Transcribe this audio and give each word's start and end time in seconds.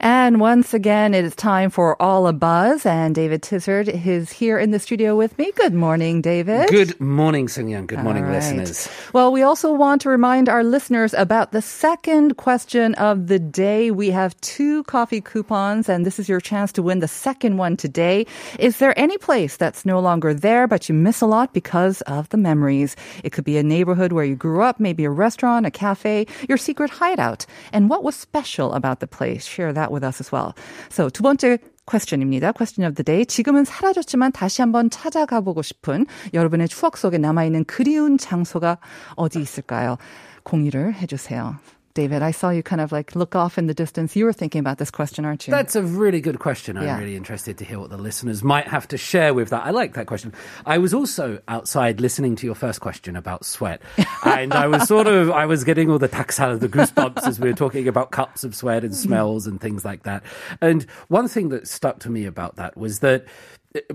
And 0.00 0.40
once 0.40 0.74
again, 0.74 1.12
it 1.12 1.24
is 1.24 1.34
time 1.34 1.70
for 1.70 2.00
All 2.00 2.28
a 2.28 2.32
Buzz, 2.32 2.86
and 2.86 3.14
David 3.14 3.42
Tizard 3.42 3.88
is 3.88 4.30
here 4.30 4.56
in 4.56 4.70
the 4.70 4.78
studio 4.78 5.16
with 5.16 5.36
me. 5.38 5.50
Good 5.56 5.74
morning, 5.74 6.22
David. 6.22 6.68
Good 6.68 7.00
morning, 7.00 7.48
Young. 7.48 7.86
Good 7.86 8.04
morning, 8.04 8.22
right. 8.22 8.34
listeners. 8.34 8.88
Well, 9.12 9.32
we 9.32 9.42
also 9.42 9.72
want 9.72 10.02
to 10.02 10.08
remind 10.08 10.48
our 10.48 10.62
listeners 10.62 11.14
about 11.14 11.50
the 11.50 11.62
second 11.62 12.36
question 12.36 12.94
of 12.94 13.26
the 13.26 13.40
day. 13.40 13.90
We 13.90 14.10
have 14.10 14.40
two 14.40 14.84
coffee 14.84 15.20
coupons, 15.20 15.88
and 15.88 16.06
this 16.06 16.20
is 16.20 16.28
your 16.28 16.40
chance 16.40 16.70
to 16.72 16.82
win 16.82 17.00
the 17.00 17.08
second 17.08 17.56
one 17.56 17.76
today. 17.76 18.24
Is 18.60 18.76
there 18.78 18.96
any 18.96 19.18
place 19.18 19.56
that's 19.56 19.84
no 19.84 19.98
longer 19.98 20.32
there, 20.32 20.68
but 20.68 20.88
you 20.88 20.94
miss 20.94 21.20
a 21.20 21.26
lot 21.26 21.52
because 21.52 22.02
of 22.02 22.28
the 22.28 22.36
memories? 22.36 22.94
It 23.24 23.32
could 23.32 23.44
be 23.44 23.58
a 23.58 23.64
neighborhood 23.64 24.12
where 24.12 24.24
you 24.24 24.36
grew 24.36 24.62
up, 24.62 24.78
maybe 24.78 25.04
a 25.04 25.10
restaurant, 25.10 25.66
a 25.66 25.72
cafe, 25.72 26.26
your 26.48 26.58
secret 26.58 26.90
hideout. 26.90 27.46
And 27.72 27.90
what 27.90 28.04
was 28.04 28.14
special 28.14 28.72
about 28.74 29.00
the 29.00 29.08
place? 29.08 29.44
Share 29.44 29.72
that 29.72 29.87
with 29.92 30.04
us 30.04 30.20
as 30.20 30.34
well. 30.34 30.54
So, 30.90 31.10
두 31.10 31.22
번째 31.22 31.58
question입니다. 31.86 32.52
Question 32.52 32.86
of 32.88 32.94
the 32.94 33.04
day. 33.04 33.24
지금은 33.24 33.64
사라졌지만 33.64 34.32
다시 34.32 34.62
한번 34.62 34.90
찾아가 34.90 35.40
보고 35.40 35.62
싶은 35.62 36.06
여러분의 36.34 36.68
추억 36.68 36.96
속에 36.96 37.18
남아있는 37.18 37.64
그리운 37.64 38.18
장소가 38.18 38.78
어디 39.16 39.40
있을까요? 39.40 39.96
공유를 40.44 40.94
해주세요. 40.94 41.56
David, 41.94 42.22
I 42.22 42.30
saw 42.30 42.50
you 42.50 42.62
kind 42.62 42.80
of 42.80 42.92
like 42.92 43.16
look 43.16 43.34
off 43.34 43.58
in 43.58 43.66
the 43.66 43.74
distance. 43.74 44.14
You 44.14 44.24
were 44.24 44.32
thinking 44.32 44.60
about 44.60 44.78
this 44.78 44.90
question, 44.90 45.24
aren't 45.24 45.46
you? 45.46 45.50
That's 45.50 45.74
a 45.74 45.82
really 45.82 46.20
good 46.20 46.38
question. 46.38 46.76
I'm 46.76 46.84
Yeah. 46.84 46.98
really 46.98 47.16
interested 47.16 47.58
to 47.58 47.64
hear 47.64 47.80
what 47.80 47.90
the 47.90 47.96
listeners 47.96 48.44
might 48.44 48.68
have 48.68 48.86
to 48.88 48.96
share 48.96 49.34
with 49.34 49.50
that. 49.50 49.64
I 49.66 49.70
like 49.70 49.94
that 49.94 50.06
question. 50.06 50.32
I 50.64 50.78
was 50.78 50.94
also 50.94 51.40
outside 51.48 52.00
listening 52.00 52.36
to 52.36 52.46
your 52.46 52.54
first 52.54 52.80
question 52.80 53.16
about 53.16 53.44
sweat. 53.44 53.82
and 54.24 54.52
I 54.54 54.68
was 54.68 54.86
sort 54.86 55.08
of, 55.08 55.30
I 55.30 55.46
was 55.46 55.64
getting 55.64 55.90
all 55.90 55.98
the 55.98 56.08
taksal, 56.08 56.60
the 56.60 56.68
goosebumps 56.68 57.26
as 57.26 57.40
we 57.40 57.48
were 57.48 57.56
talking 57.56 57.88
about 57.88 58.12
cups 58.12 58.44
of 58.44 58.54
sweat 58.54 58.84
and 58.84 58.94
smells 58.94 59.46
and 59.46 59.60
things 59.60 59.84
like 59.84 60.04
that. 60.04 60.22
And 60.60 60.84
one 61.08 61.26
thing 61.26 61.48
that 61.48 61.66
stuck 61.66 61.98
to 62.00 62.10
me 62.10 62.26
about 62.26 62.56
that 62.56 62.76
was 62.76 63.00
that 63.00 63.24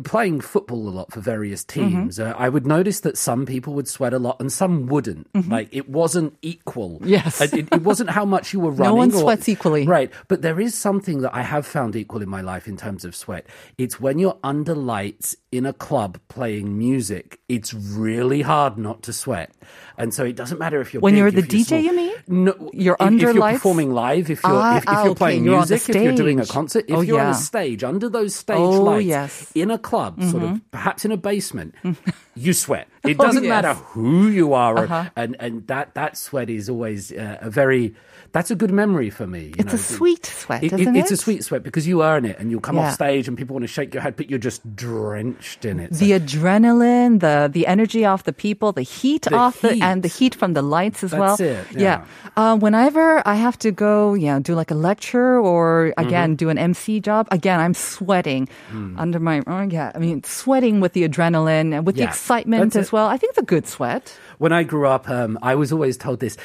playing 0.03 0.41
football 0.41 0.87
a 0.87 0.91
lot 0.91 1.11
for 1.11 1.19
various 1.19 1.63
mm-hmm. 1.63 1.89
teams, 1.89 2.19
uh, 2.19 2.33
I 2.37 2.49
would 2.49 2.65
notice 2.65 2.99
that 3.01 3.17
some 3.17 3.45
people 3.45 3.73
would 3.73 3.87
sweat 3.87 4.13
a 4.13 4.19
lot 4.19 4.39
and 4.39 4.51
some 4.51 4.87
wouldn't. 4.87 5.31
Mm-hmm. 5.33 5.51
Like 5.51 5.69
it 5.71 5.89
wasn't 5.89 6.37
equal. 6.41 6.99
Yes. 7.03 7.41
Uh, 7.41 7.47
it, 7.53 7.67
it 7.71 7.81
wasn't 7.81 8.09
how 8.09 8.25
much 8.25 8.53
you 8.53 8.59
were 8.59 8.71
running. 8.71 8.83
No 8.93 8.95
one 8.95 9.13
or- 9.13 9.21
sweats 9.21 9.49
equally. 9.49 9.85
Right. 9.85 10.11
But 10.27 10.41
there 10.41 10.59
is 10.59 10.75
something 10.75 11.21
that 11.21 11.33
I 11.33 11.41
have 11.41 11.65
found 11.65 11.95
equal 11.95 12.21
in 12.21 12.29
my 12.29 12.41
life 12.41 12.67
in 12.67 12.77
terms 12.77 13.05
of 13.05 13.15
sweat. 13.15 13.47
It's 13.77 13.99
when 13.99 14.19
you're 14.19 14.37
under 14.43 14.75
lights 14.75 15.35
in 15.53 15.65
a 15.65 15.73
club 15.73 16.19
playing 16.29 16.77
music, 16.77 17.39
it's 17.47 17.73
really 17.73 18.41
hard 18.41 18.77
not 18.77 19.03
to 19.03 19.13
sweat. 19.13 19.51
And 19.97 20.13
so 20.13 20.23
it 20.25 20.35
doesn't 20.35 20.57
matter 20.57 20.81
if 20.81 20.93
you're 20.93 21.01
When 21.01 21.13
big, 21.13 21.19
you're 21.19 21.31
the 21.31 21.43
DJ, 21.43 21.65
small. 21.65 21.79
you 21.81 21.95
mean? 21.95 22.13
No, 22.27 22.69
You're 22.73 22.95
if, 22.99 23.05
under 23.05 23.29
if 23.29 23.33
you're 23.35 23.41
lights? 23.41 23.57
performing 23.59 23.93
live, 23.93 24.29
if 24.31 24.41
you're 24.43 24.51
Ah, 24.51 24.77
if, 24.77 24.83
if 24.83 24.89
ah, 24.89 25.03
you're 25.03 25.11
okay, 25.11 25.17
playing 25.17 25.43
you're 25.45 25.57
music, 25.57 25.89
if 25.89 25.95
you're 25.95 26.15
doing 26.15 26.39
a 26.39 26.45
concert, 26.45 26.85
if 26.87 26.95
Oh, 26.95 27.01
you're 27.01 27.19
on 27.19 27.29
a 27.31 27.33
stage 27.35 27.83
under 27.83 28.09
those 28.09 28.33
stage 28.35 28.57
Oh, 28.57 28.81
lights 28.81 29.05
yes. 29.05 29.41
Mm-hmm. 29.49 29.59
in 29.59 29.71
a 29.71 29.77
club, 29.77 30.23
sort 30.23 30.43
of 30.43 30.61
perhaps 30.71 31.05
in 31.05 31.11
a 31.11 31.17
basement, 31.17 31.75
you 32.35 32.53
sweat. 32.53 32.87
It 33.03 33.17
Oh, 33.19 33.23
doesn't 33.25 33.43
yes. 33.43 33.49
matter 33.49 33.73
who 33.73 34.27
you 34.29 34.53
are, 34.53 34.73
or- 34.75 34.83
Uh-huh. 34.85 35.09
and 35.15 35.35
and 35.39 35.67
that 35.67 35.93
that 35.93 36.17
sweat 36.17 36.49
is 36.49 36.69
always 36.69 37.11
uh, 37.11 37.37
a 37.41 37.49
very 37.51 37.93
that's 38.31 38.49
a 38.49 38.55
good 38.55 38.71
memory 38.71 39.11
for 39.11 39.27
me. 39.27 39.49
you 39.53 39.53
It's 39.59 39.73
know. 39.73 39.75
a 39.75 39.77
sweet 39.77 40.25
sweat, 40.25 40.63
It- 40.63 40.73
it- 40.73 40.79
isn't 40.79 40.95
It's 40.95 41.11
a 41.11 41.17
sweet 41.17 41.43
sweat 41.43 41.61
because 41.61 41.85
you 41.87 42.01
earn 42.03 42.25
it, 42.25 42.39
and 42.39 42.49
you'll 42.49 42.61
come 42.61 42.77
Yeah. 42.77 42.87
off 42.87 42.93
stage, 42.95 43.27
and 43.27 43.37
people 43.37 43.53
want 43.53 43.63
to 43.65 43.67
shake 43.67 43.93
your 43.93 44.01
head, 44.01 44.15
but 44.15 44.29
you're 44.29 44.39
just 44.39 44.63
drenched 44.75 45.42
in 45.65 45.79
it. 45.79 45.91
The 45.91 46.11
adrenaline, 46.19 47.19
the 47.19 47.49
the 47.51 47.67
energy 47.67 48.05
off 48.05 48.23
the 48.23 48.33
people, 48.33 48.71
the 48.71 48.81
heat 48.83 49.23
The 49.23 49.35
off 49.35 49.61
the 49.61 49.79
and 49.81 50.01
the 50.03 50.07
heat 50.09 50.33
from 50.35 50.53
the 50.53 50.61
lights 50.61 51.03
as 51.03 51.11
well. 51.13 51.35
That's 51.37 51.41
it, 51.41 51.65
Yeah. 51.75 51.81
yeah. 51.81 52.05
Uh, 52.35 52.55
whenever 52.57 53.21
I 53.27 53.35
have 53.35 53.57
to 53.59 53.71
go, 53.71 54.13
yeah, 54.15 54.39
do 54.39 54.55
like 54.55 54.71
a 54.71 54.75
lecture 54.89 55.39
or 55.39 55.63
Mm-hmm. 55.93 56.07
again 56.07 56.29
do 56.35 56.49
an 56.49 56.57
MC 56.57 56.99
job, 56.99 57.27
again 57.31 57.59
I'm 57.59 57.73
sweating 57.73 58.47
Mm. 58.71 58.97
under 59.03 59.19
my 59.19 59.41
oh, 59.47 59.61
yeah. 59.69 59.91
I 59.95 59.99
mean 59.99 60.23
sweating 60.23 60.81
with 60.81 60.93
the 60.93 61.03
adrenaline 61.07 61.73
and 61.75 61.85
with 61.85 61.95
the 61.95 62.03
excitement 62.03 62.73
that's 62.73 62.75
as 62.75 62.87
it. 62.87 62.93
well. 62.93 63.07
I 63.07 63.17
think 63.17 63.29
it's 63.31 63.39
a 63.39 63.49
good 63.55 63.67
sweat. 63.67 64.17
When 64.39 64.51
I 64.51 64.63
grew 64.63 64.87
up, 64.87 65.07
um, 65.09 65.37
I 65.41 65.55
was 65.55 65.71
always 65.71 65.95
told 65.97 66.19
this 66.19 66.35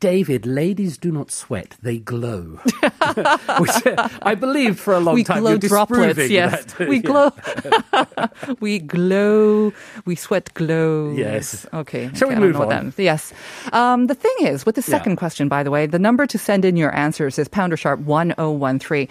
David, 0.00 0.46
ladies 0.46 0.98
do 0.98 1.10
not 1.10 1.30
sweat, 1.30 1.76
they 1.82 1.98
glow. 1.98 2.60
Which 3.62 3.78
I 4.22 4.34
believed 4.34 4.78
for 4.78 4.94
a 4.94 5.00
long 5.00 5.14
we 5.14 5.24
time. 5.24 5.40
glow 5.40 5.56
droplets. 5.58 6.28
Yes, 6.30 6.64
that. 6.74 6.88
we 6.92 6.96
Yeah. 6.96 7.02
glow. 7.10 7.28
we 8.60 8.78
glow. 8.78 9.72
We 10.04 10.14
sweat 10.14 10.52
glow. 10.54 11.12
Yes. 11.12 11.66
Okay. 11.72 12.10
Shall 12.14 12.28
okay, 12.28 12.38
we 12.38 12.46
move 12.46 12.60
on? 12.60 12.92
Yes. 12.96 13.32
Um, 13.72 14.06
the 14.06 14.14
thing 14.14 14.34
is, 14.40 14.64
with 14.66 14.74
the 14.76 14.82
Yeah. 14.86 14.96
second 14.98 15.16
question, 15.16 15.48
by 15.48 15.62
the 15.62 15.70
way, 15.70 15.86
the 15.86 15.98
number 15.98 16.26
to 16.26 16.38
send 16.38 16.64
in 16.64 16.76
your 16.76 16.94
answers 16.94 17.38
is 17.38 17.48
pounder 17.48 17.76
sharp 17.76 18.00
one 18.00 18.34
zero 18.36 18.50
one 18.52 18.78
three. 18.78 19.08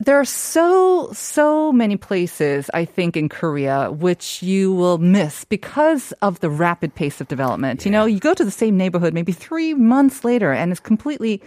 There 0.00 0.18
are 0.18 0.24
so, 0.24 1.08
so 1.12 1.70
many 1.72 1.96
places, 1.96 2.68
I 2.74 2.84
think, 2.84 3.16
in 3.16 3.28
Korea, 3.28 3.92
which 3.92 4.42
you 4.42 4.72
will 4.74 4.98
miss 4.98 5.44
because 5.44 6.10
of 6.20 6.40
the 6.40 6.50
rapid 6.50 6.96
pace 6.96 7.20
of 7.20 7.28
development. 7.28 7.84
You 7.86 7.92
know, 7.92 8.04
you 8.04 8.18
go 8.18 8.34
to 8.34 8.44
the 8.44 8.50
same 8.50 8.76
neighborhood 8.76 9.14
maybe 9.14 9.30
three 9.30 9.72
months 9.72 10.24
later 10.24 10.52
and 10.52 10.72
it's 10.72 10.80
completely 10.80 11.40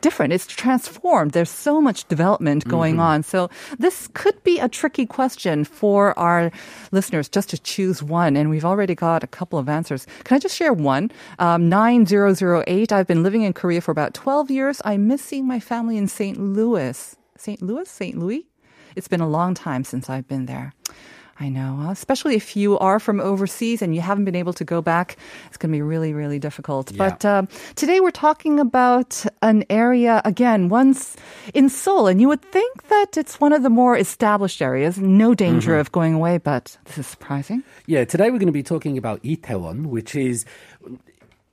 different. 0.00 0.32
It's 0.32 0.46
transformed. 0.46 1.32
There's 1.32 1.50
so 1.50 1.80
much 1.80 2.06
development 2.08 2.66
going 2.66 2.98
on. 3.00 3.22
So 3.22 3.50
this 3.78 4.08
could 4.14 4.42
be 4.42 4.58
a 4.58 4.68
tricky 4.68 5.06
question 5.06 5.64
for 5.64 6.18
our 6.18 6.50
listeners 6.92 7.28
just 7.28 7.50
to 7.50 7.58
choose 7.58 8.02
one. 8.02 8.36
And 8.36 8.50
we've 8.50 8.64
already 8.64 8.94
got 8.94 9.22
a 9.22 9.26
couple 9.26 9.58
of 9.58 9.68
answers. 9.68 10.06
Can 10.24 10.36
I 10.36 10.38
just 10.38 10.56
share 10.56 10.72
one? 10.72 11.10
Um, 11.38 11.68
9008. 11.68 12.92
I've 12.92 13.06
been 13.06 13.22
living 13.22 13.42
in 13.42 13.52
Korea 13.52 13.80
for 13.80 13.90
about 13.90 14.14
12 14.14 14.50
years. 14.50 14.82
I 14.84 14.96
miss 14.96 15.22
seeing 15.22 15.46
my 15.46 15.60
family 15.60 15.96
in 15.96 16.08
St. 16.08 16.38
Louis. 16.38 17.16
St. 17.36 17.62
Louis? 17.62 17.88
St. 17.88 18.18
Louis? 18.18 18.46
It's 18.96 19.08
been 19.08 19.20
a 19.20 19.28
long 19.28 19.54
time 19.54 19.84
since 19.84 20.10
I've 20.10 20.26
been 20.26 20.46
there. 20.46 20.74
I 21.40 21.48
know, 21.48 21.88
especially 21.88 22.36
if 22.36 22.54
you 22.54 22.78
are 22.80 23.00
from 23.00 23.18
overseas 23.18 23.80
and 23.80 23.94
you 23.94 24.02
haven't 24.02 24.26
been 24.26 24.36
able 24.36 24.52
to 24.52 24.64
go 24.64 24.82
back, 24.82 25.16
it's 25.46 25.56
going 25.56 25.72
to 25.72 25.76
be 25.76 25.80
really, 25.80 26.12
really 26.12 26.38
difficult. 26.38 26.94
But 26.94 27.24
uh, 27.24 27.46
today 27.76 27.98
we're 28.00 28.10
talking 28.10 28.60
about 28.60 29.24
an 29.40 29.64
area, 29.70 30.20
again, 30.26 30.68
once 30.68 31.16
in 31.54 31.70
Seoul, 31.70 32.08
and 32.08 32.20
you 32.20 32.28
would 32.28 32.42
think 32.42 32.88
that 32.88 33.16
it's 33.16 33.40
one 33.40 33.54
of 33.54 33.62
the 33.62 33.70
more 33.70 33.96
established 33.96 34.60
areas, 34.60 34.98
no 34.98 35.34
danger 35.34 35.78
of 35.78 35.90
going 35.92 36.12
away, 36.12 36.36
but 36.36 36.76
this 36.84 36.98
is 36.98 37.06
surprising. 37.06 37.64
Yeah, 37.86 38.04
today 38.04 38.24
we're 38.30 38.38
going 38.38 38.46
to 38.46 38.52
be 38.52 38.62
talking 38.62 38.98
about 38.98 39.22
Itaewon, 39.22 39.86
which 39.86 40.14
is 40.14 40.44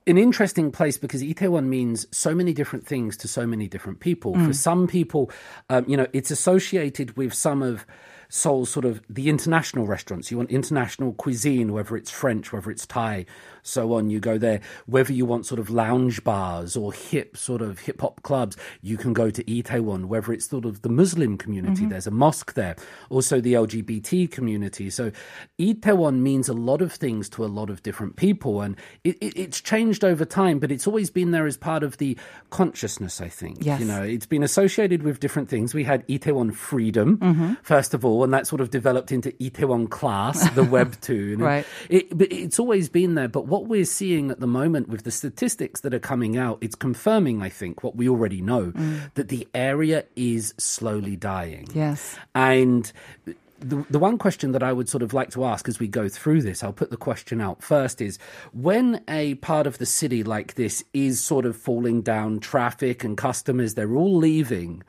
an 0.06 0.18
interesting 0.18 0.70
place 0.70 0.98
because 0.98 1.22
Itaewon 1.22 1.64
means 1.64 2.06
so 2.10 2.34
many 2.34 2.52
different 2.52 2.86
things 2.86 3.16
to 3.16 3.28
so 3.28 3.46
many 3.46 3.68
different 3.68 4.00
people. 4.00 4.34
For 4.34 4.52
some 4.52 4.86
people, 4.86 5.30
um, 5.70 5.86
you 5.88 5.96
know, 5.96 6.06
it's 6.12 6.30
associated 6.30 7.16
with 7.16 7.32
some 7.32 7.62
of 7.62 7.86
Seoul's 8.28 8.70
sort 8.70 8.84
of 8.84 9.00
the 9.08 9.28
international 9.28 9.86
restaurants. 9.86 10.30
You 10.30 10.36
want 10.36 10.50
international 10.50 11.12
cuisine, 11.14 11.72
whether 11.72 11.96
it's 11.96 12.10
French, 12.10 12.52
whether 12.52 12.70
it's 12.70 12.86
Thai, 12.86 13.26
so 13.62 13.94
on. 13.94 14.10
You 14.10 14.20
go 14.20 14.38
there. 14.38 14.60
Whether 14.86 15.12
you 15.12 15.24
want 15.26 15.46
sort 15.46 15.58
of 15.58 15.70
lounge 15.70 16.22
bars 16.24 16.76
or 16.76 16.92
hip 16.92 17.36
sort 17.36 17.62
of 17.62 17.80
hip 17.80 18.00
hop 18.00 18.22
clubs, 18.22 18.56
you 18.82 18.96
can 18.96 19.12
go 19.12 19.30
to 19.30 19.42
Itaewon. 19.44 20.06
Whether 20.06 20.32
it's 20.32 20.48
sort 20.48 20.64
of 20.64 20.82
the 20.82 20.88
Muslim 20.88 21.36
community, 21.38 21.82
mm-hmm. 21.82 21.90
there's 21.90 22.06
a 22.06 22.10
mosque 22.10 22.54
there. 22.54 22.76
Also 23.10 23.40
the 23.40 23.54
LGBT 23.54 24.30
community. 24.30 24.90
So 24.90 25.10
Itaewon 25.58 26.20
means 26.20 26.48
a 26.48 26.54
lot 26.54 26.82
of 26.82 26.92
things 26.92 27.28
to 27.30 27.44
a 27.44 27.46
lot 27.46 27.70
of 27.70 27.82
different 27.82 28.16
people, 28.16 28.60
and 28.60 28.76
it, 29.04 29.16
it, 29.20 29.36
it's 29.36 29.60
changed 29.60 30.04
over 30.04 30.24
time. 30.24 30.58
But 30.58 30.70
it's 30.70 30.86
always 30.86 31.10
been 31.10 31.30
there 31.30 31.46
as 31.46 31.56
part 31.56 31.82
of 31.82 31.96
the 31.98 32.16
consciousness. 32.50 33.20
I 33.20 33.28
think. 33.28 33.64
Yes. 33.64 33.80
You 33.80 33.86
know, 33.86 34.02
it's 34.02 34.26
been 34.26 34.42
associated 34.42 35.02
with 35.02 35.20
different 35.20 35.48
things. 35.48 35.74
We 35.74 35.84
had 35.84 36.06
Itaewon 36.08 36.54
Freedom 36.54 37.18
mm-hmm. 37.18 37.54
first 37.62 37.94
of 37.94 38.04
all, 38.04 38.17
and 38.24 38.32
that 38.32 38.46
sort 38.46 38.60
of 38.60 38.70
developed 38.70 39.12
into 39.12 39.32
Itaewon 39.32 39.90
Class, 39.90 40.48
the 40.50 40.62
webtoon. 40.64 41.40
Right. 41.40 41.66
It, 41.88 42.16
but 42.16 42.32
it's 42.32 42.58
always 42.58 42.88
been 42.88 43.14
there. 43.14 43.28
But 43.28 43.46
what 43.46 43.66
we're 43.66 43.84
seeing 43.84 44.30
at 44.30 44.40
the 44.40 44.46
moment 44.46 44.88
with 44.88 45.04
the 45.04 45.10
statistics 45.10 45.80
that 45.82 45.94
are 45.94 45.98
coming 45.98 46.36
out, 46.36 46.58
it's 46.60 46.74
confirming, 46.74 47.42
I 47.42 47.48
think, 47.48 47.82
what 47.82 47.96
we 47.96 48.08
already 48.08 48.40
know 48.40 48.72
mm. 48.72 49.12
that 49.14 49.28
the 49.28 49.46
area 49.54 50.04
is 50.16 50.54
slowly 50.58 51.16
dying. 51.16 51.68
Yes. 51.74 52.16
And 52.34 52.90
the, 53.60 53.84
the 53.90 53.98
one 53.98 54.18
question 54.18 54.52
that 54.52 54.62
I 54.62 54.72
would 54.72 54.88
sort 54.88 55.02
of 55.02 55.12
like 55.12 55.30
to 55.30 55.44
ask 55.44 55.68
as 55.68 55.78
we 55.78 55.88
go 55.88 56.08
through 56.08 56.42
this, 56.42 56.62
I'll 56.62 56.72
put 56.72 56.90
the 56.90 56.96
question 56.96 57.40
out 57.40 57.62
first 57.62 58.00
is 58.00 58.18
when 58.52 59.02
a 59.08 59.34
part 59.36 59.66
of 59.66 59.78
the 59.78 59.86
city 59.86 60.22
like 60.22 60.54
this 60.54 60.84
is 60.92 61.20
sort 61.20 61.44
of 61.44 61.56
falling 61.56 62.02
down, 62.02 62.40
traffic 62.40 63.04
and 63.04 63.16
customers, 63.16 63.74
they're 63.74 63.94
all 63.94 64.16
leaving. 64.16 64.82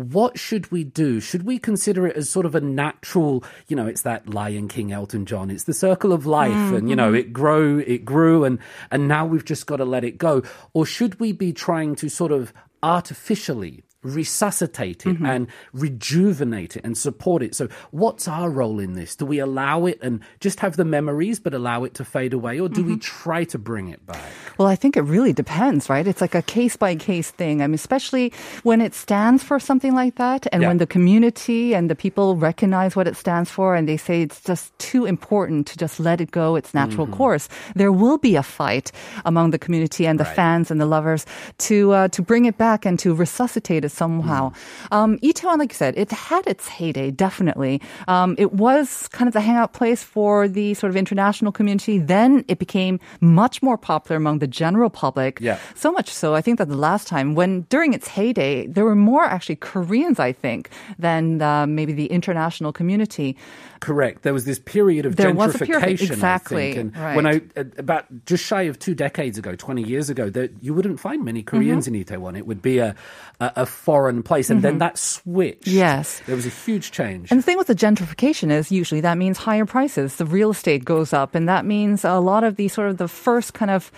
What 0.00 0.38
should 0.38 0.72
we 0.72 0.84
do? 0.84 1.20
Should 1.20 1.42
we 1.42 1.58
consider 1.58 2.06
it 2.06 2.16
as 2.16 2.30
sort 2.30 2.46
of 2.46 2.54
a 2.54 2.60
natural, 2.60 3.44
you 3.68 3.76
know, 3.76 3.86
it's 3.86 4.02
that 4.02 4.28
Lion 4.28 4.66
King 4.66 4.92
Elton 4.92 5.26
John. 5.26 5.50
It's 5.50 5.64
the 5.64 5.74
circle 5.74 6.12
of 6.12 6.24
life 6.24 6.52
mm, 6.52 6.76
and 6.76 6.88
you 6.88 6.96
know, 6.96 7.08
mm-hmm. 7.08 7.16
it 7.16 7.32
grow, 7.32 7.78
it 7.78 8.04
grew 8.04 8.44
and 8.44 8.58
and 8.90 9.08
now 9.08 9.26
we've 9.26 9.44
just 9.44 9.66
got 9.66 9.76
to 9.76 9.84
let 9.84 10.02
it 10.04 10.16
go. 10.16 10.42
Or 10.72 10.86
should 10.86 11.20
we 11.20 11.32
be 11.32 11.52
trying 11.52 11.96
to 11.96 12.08
sort 12.08 12.32
of 12.32 12.54
artificially 12.82 13.84
resuscitate 14.02 15.06
it 15.06 15.18
and 15.20 15.46
rejuvenate 15.72 16.76
it 16.76 16.84
and 16.84 16.96
support 16.96 17.42
it. 17.42 17.54
So, 17.54 17.68
what's 17.90 18.26
our 18.28 18.48
role 18.50 18.78
in 18.80 18.94
this? 18.94 19.16
Do 19.16 19.26
we 19.26 19.38
allow 19.38 19.86
it 19.86 19.98
and 20.02 20.20
just 20.40 20.60
have 20.60 20.76
the 20.76 20.84
memories 20.84 21.40
but 21.40 21.52
allow 21.54 21.84
it 21.84 21.94
to 21.94 22.04
fade 22.04 22.32
away, 22.32 22.58
or 22.60 22.68
do 22.68 22.82
we 22.84 22.96
try 22.98 23.44
to 23.44 23.58
bring 23.58 23.88
it 23.88 24.04
back? 24.06 24.22
Well, 24.58 24.68
I 24.68 24.76
think 24.76 24.96
it 24.96 25.02
really 25.02 25.32
depends, 25.32 25.88
right? 25.90 26.06
It's 26.06 26.20
like 26.20 26.34
a 26.34 26.42
case 26.42 26.76
by 26.76 26.94
case 26.96 27.30
thing. 27.30 27.62
I 27.62 27.66
mean, 27.66 27.74
especially 27.74 28.32
when 28.62 28.80
it 28.80 28.94
stands 28.94 29.42
for 29.42 29.58
something 29.58 29.94
like 29.94 30.16
that 30.16 30.46
and 30.52 30.62
Yeah. 30.62 30.68
when 30.68 30.78
the 30.78 30.86
community 30.86 31.74
and 31.74 31.90
the 31.90 31.94
people 31.96 32.36
recognize 32.36 32.96
what 32.96 33.06
it 33.08 33.16
stands 33.16 33.50
for 33.50 33.74
and 33.74 33.88
they 33.88 33.96
say 33.96 34.22
it's 34.22 34.40
just 34.42 34.76
too 34.78 35.04
important 35.06 35.66
to 35.68 35.76
just 35.76 36.00
let 36.00 36.20
it 36.20 36.30
go 36.30 36.56
its 36.56 36.72
natural 36.74 37.06
Mm-hmm. 37.06 37.16
course, 37.16 37.48
there 37.74 37.92
will 37.92 38.18
be 38.18 38.36
a 38.36 38.42
fight 38.42 38.92
among 39.24 39.50
the 39.50 39.58
community 39.58 40.06
and 40.06 40.18
the 40.20 40.24
fans 40.24 40.70
and 40.70 40.80
the 40.80 40.86
lovers 40.86 41.24
to 41.68 41.92
uh, 41.92 42.08
to 42.08 42.22
bring 42.22 42.44
it 42.44 42.56
back 42.58 42.84
and 42.86 42.98
to 42.98 43.14
resuscitate 43.14 43.84
it 43.84 43.89
somehow. 43.92 44.50
Mm. 44.50 44.96
Um, 44.96 45.18
Itaewon, 45.18 45.58
like 45.58 45.72
you 45.72 45.76
said, 45.76 45.94
it 45.96 46.10
had 46.10 46.46
its 46.46 46.68
heyday, 46.68 47.10
definitely. 47.10 47.80
Um, 48.08 48.34
it 48.38 48.52
was 48.52 49.08
kind 49.08 49.28
of 49.28 49.34
the 49.34 49.40
hangout 49.40 49.72
place 49.72 50.02
for 50.02 50.48
the 50.48 50.74
sort 50.74 50.90
of 50.90 50.96
international 50.96 51.52
community. 51.52 51.98
Then 51.98 52.44
it 52.48 52.58
became 52.58 53.00
much 53.20 53.62
more 53.62 53.76
popular 53.76 54.16
among 54.16 54.38
the 54.38 54.46
general 54.46 54.90
public. 54.90 55.40
Yeah. 55.40 55.58
So 55.74 55.92
much 55.92 56.08
so, 56.10 56.34
I 56.34 56.40
think 56.40 56.58
that 56.58 56.68
the 56.68 56.76
last 56.76 57.08
time, 57.08 57.34
when 57.34 57.62
during 57.68 57.92
its 57.92 58.08
heyday, 58.08 58.66
there 58.66 58.84
were 58.84 58.94
more 58.94 59.24
actually 59.24 59.56
Koreans, 59.56 60.18
I 60.18 60.32
think, 60.32 60.70
than 60.98 61.42
uh, 61.42 61.66
maybe 61.66 61.92
the 61.92 62.06
international 62.06 62.72
community. 62.72 63.36
Correct. 63.80 64.22
There 64.22 64.34
was 64.34 64.44
this 64.44 64.58
period 64.58 65.06
of 65.06 65.16
There 65.16 65.32
gentrification, 65.32 65.66
period, 65.66 66.00
exactly, 66.00 66.74
think. 66.74 66.94
And 66.94 66.96
right. 66.96 67.16
when 67.16 67.26
I 67.26 67.40
about 67.78 68.04
just 68.26 68.44
shy 68.44 68.62
of 68.62 68.78
two 68.78 68.94
decades 68.94 69.38
ago, 69.38 69.56
twenty 69.56 69.82
years 69.82 70.10
ago, 70.10 70.28
that 70.28 70.52
you 70.60 70.74
wouldn't 70.74 71.00
find 71.00 71.24
many 71.24 71.42
Koreans 71.42 71.86
Mm-hmm. 71.86 71.94
in 71.94 72.04
Itaewon. 72.04 72.36
It 72.36 72.46
would 72.46 72.60
be 72.60 72.78
a 72.78 72.94
a, 73.40 73.52
a 73.56 73.66
foreign 73.80 74.22
place, 74.22 74.50
and 74.50 74.60
then 74.62 74.78
that 74.78 74.98
switched. 74.98 75.66
Yes. 75.66 76.20
there 76.26 76.36
was 76.36 76.46
a 76.46 76.50
huge 76.66 76.90
change. 76.92 77.30
And 77.30 77.38
the 77.40 77.42
thing 77.42 77.56
with 77.58 77.66
the 77.66 77.74
gentrification 77.74 78.50
is 78.52 78.70
usually 78.70 79.00
that 79.00 79.16
means 79.16 79.38
higher 79.38 79.64
prices. 79.66 80.16
The 80.16 80.26
real 80.26 80.50
estate 80.50 80.84
goes 80.84 81.12
up, 81.12 81.34
and 81.34 81.48
that 81.48 81.64
means 81.64 82.04
a 82.04 82.20
lot 82.20 82.44
of 82.44 82.56
the 82.56 82.68
sort 82.68 82.90
of 82.90 82.96
the 82.98 83.08
first 83.08 83.54
kind 83.54 83.70
of 83.70 83.90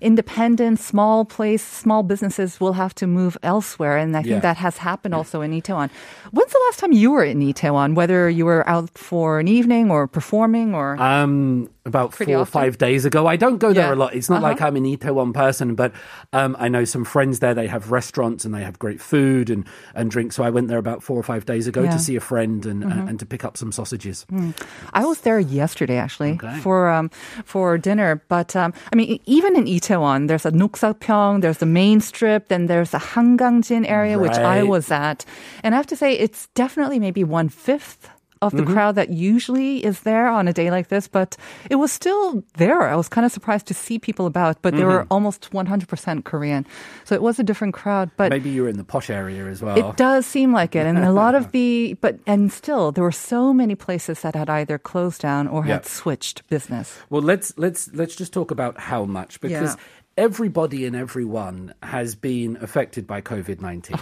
independent 0.00 0.80
small 0.80 1.24
place, 1.24 1.62
small 1.62 2.02
businesses 2.02 2.58
will 2.60 2.72
have 2.72 2.94
to 2.94 3.06
move 3.06 3.36
elsewhere. 3.42 3.96
And 3.98 4.16
I 4.16 4.22
think 4.22 4.32
Yeah. 4.40 4.40
that 4.40 4.56
has 4.56 4.76
happened 4.78 5.14
also 5.14 5.40
in 5.42 5.50
Itaewon. 5.52 5.90
When's 6.32 6.52
the 6.52 6.62
last 6.68 6.78
time 6.80 6.92
you 6.92 7.10
were 7.12 7.24
in 7.24 7.40
Itaewon? 7.40 7.94
Whether 7.94 8.28
you 8.30 8.44
were 8.46 8.64
out 8.68 8.90
for 8.96 9.38
an 9.40 9.48
evening 9.48 9.90
or 9.90 10.06
performing 10.08 10.74
or 10.74 10.96
Um, 11.00 11.68
about 11.86 12.12
Pretty 12.12 12.32
four 12.32 12.42
or 12.42 12.46
five 12.46 12.76
days 12.78 13.04
ago. 13.04 13.26
I 13.26 13.36
don't 13.36 13.58
go 13.58 13.72
there 13.72 13.88
Yeah. 13.88 13.94
a 13.94 13.96
lot. 13.96 14.14
It's 14.14 14.28
not 14.28 14.38
Uh-huh. 14.42 14.48
like 14.52 14.60
I'm 14.60 14.76
an 14.76 14.84
Itaewon 14.84 15.32
person, 15.32 15.74
but 15.74 15.92
um, 16.32 16.54
I 16.58 16.68
know 16.68 16.84
some 16.84 17.04
friends 17.04 17.38
there. 17.40 17.54
They 17.54 17.66
have 17.68 17.90
restaurants 17.90 18.44
and 18.44 18.54
they 18.54 18.62
have 18.62 18.78
great 18.78 19.00
food 19.00 19.48
and, 19.50 19.64
and 19.94 20.10
drink. 20.10 20.32
So 20.32 20.42
I 20.44 20.50
went 20.50 20.68
there 20.68 20.78
about 20.78 21.02
four 21.02 21.18
or 21.18 21.22
five 21.22 21.46
days 21.46 21.66
ago 21.66 21.80
Yeah. 21.82 21.88
Mm-hmm. 21.88 21.96
to 21.98 22.02
see 22.04 22.16
a 22.16 22.20
friend 22.20 22.66
and, 22.66 22.84
and 22.84 23.18
to 23.18 23.26
pick 23.26 23.44
up 23.44 23.56
some 23.56 23.72
sausages. 23.72 24.26
I 24.92 25.04
was 25.06 25.20
there 25.22 25.40
yesterday 25.40 25.96
actually 25.96 26.32
Okay. 26.32 26.58
for 26.60 26.90
um, 26.90 27.08
for 27.44 27.78
dinner. 27.78 28.22
But 28.28 28.54
um, 28.54 28.74
I 28.92 28.96
mean, 28.96 29.18
even 29.26 29.56
in 29.56 29.64
Itaewon, 29.64 30.28
there's 30.28 30.44
a 30.46 30.52
Noksapyeong, 30.52 31.40
there's 31.40 31.58
the 31.58 31.66
main 31.66 32.00
strip, 32.00 32.48
then 32.48 32.66
there's 32.66 32.90
the 32.90 32.98
Hangangjin 32.98 33.88
area, 33.88 34.18
which 34.18 34.32
I 34.32 34.62
was 34.62 34.90
at, 34.90 35.24
and 35.64 35.74
I 35.74 35.76
have 35.78 35.86
to 35.88 35.96
say, 35.96 36.12
it's 36.12 36.48
definitely 36.54 36.98
maybe 36.98 37.24
one 37.24 37.48
fifth. 37.48 38.10
Of 38.42 38.54
Mm-hmm. 38.54 38.64
the 38.64 38.72
crowd 38.72 38.94
that 38.94 39.10
usually 39.10 39.84
is 39.84 40.00
there 40.00 40.26
on 40.26 40.48
a 40.48 40.52
day 40.54 40.70
like 40.70 40.88
this, 40.88 41.06
but 41.08 41.36
it 41.68 41.76
was 41.76 41.92
still 41.92 42.42
there. 42.56 42.80
I 42.88 42.96
was 42.96 43.06
kind 43.06 43.26
of 43.26 43.32
surprised 43.32 43.66
to 43.66 43.74
see 43.74 43.98
people 43.98 44.24
about, 44.24 44.62
but 44.62 44.72
they 44.74 44.84
were 44.84 45.00
Mm-hmm. 45.04 45.12
almost 45.12 45.50
100% 45.52 46.24
Korean. 46.24 46.64
So 47.04 47.14
it 47.14 47.20
was 47.20 47.38
a 47.38 47.42
different 47.44 47.74
crowd. 47.74 48.10
But 48.16 48.30
Maybe 48.30 48.48
you're 48.48 48.70
in 48.70 48.78
the 48.78 48.84
posh 48.84 49.10
area 49.10 49.44
as 49.44 49.60
well. 49.60 49.76
it 49.78 49.96
does 49.98 50.24
seem 50.24 50.54
like 50.54 50.74
it. 50.74 50.86
And 50.86 50.96
a 51.04 51.12
lot 51.12 51.34
of 51.34 51.52
the, 51.56 51.98
but, 52.00 52.18
and 52.26 52.50
still, 52.50 52.92
there 52.92 53.04
were 53.04 53.12
so 53.12 53.52
many 53.52 53.74
places 53.74 54.22
that 54.22 54.34
had 54.34 54.48
either 54.48 54.78
closed 54.78 55.20
down 55.20 55.46
or 55.46 55.64
had 55.64 55.84
switched 55.84 56.48
business. 56.48 56.96
Well, 57.10 57.20
let's 57.22 57.52
let's 57.58 57.90
let's 57.92 58.16
just 58.16 58.32
talk 58.32 58.50
about 58.50 58.78
how 58.78 59.04
much 59.04 59.38
because 59.42 59.76
Yeah. 59.76 59.82
Everybody 60.20 60.84
and 60.84 60.94
everyone 60.94 61.72
has 61.82 62.14
been 62.14 62.58
affected 62.60 63.06
by 63.06 63.22
COVID 63.22 63.62
nineteen. 63.62 63.96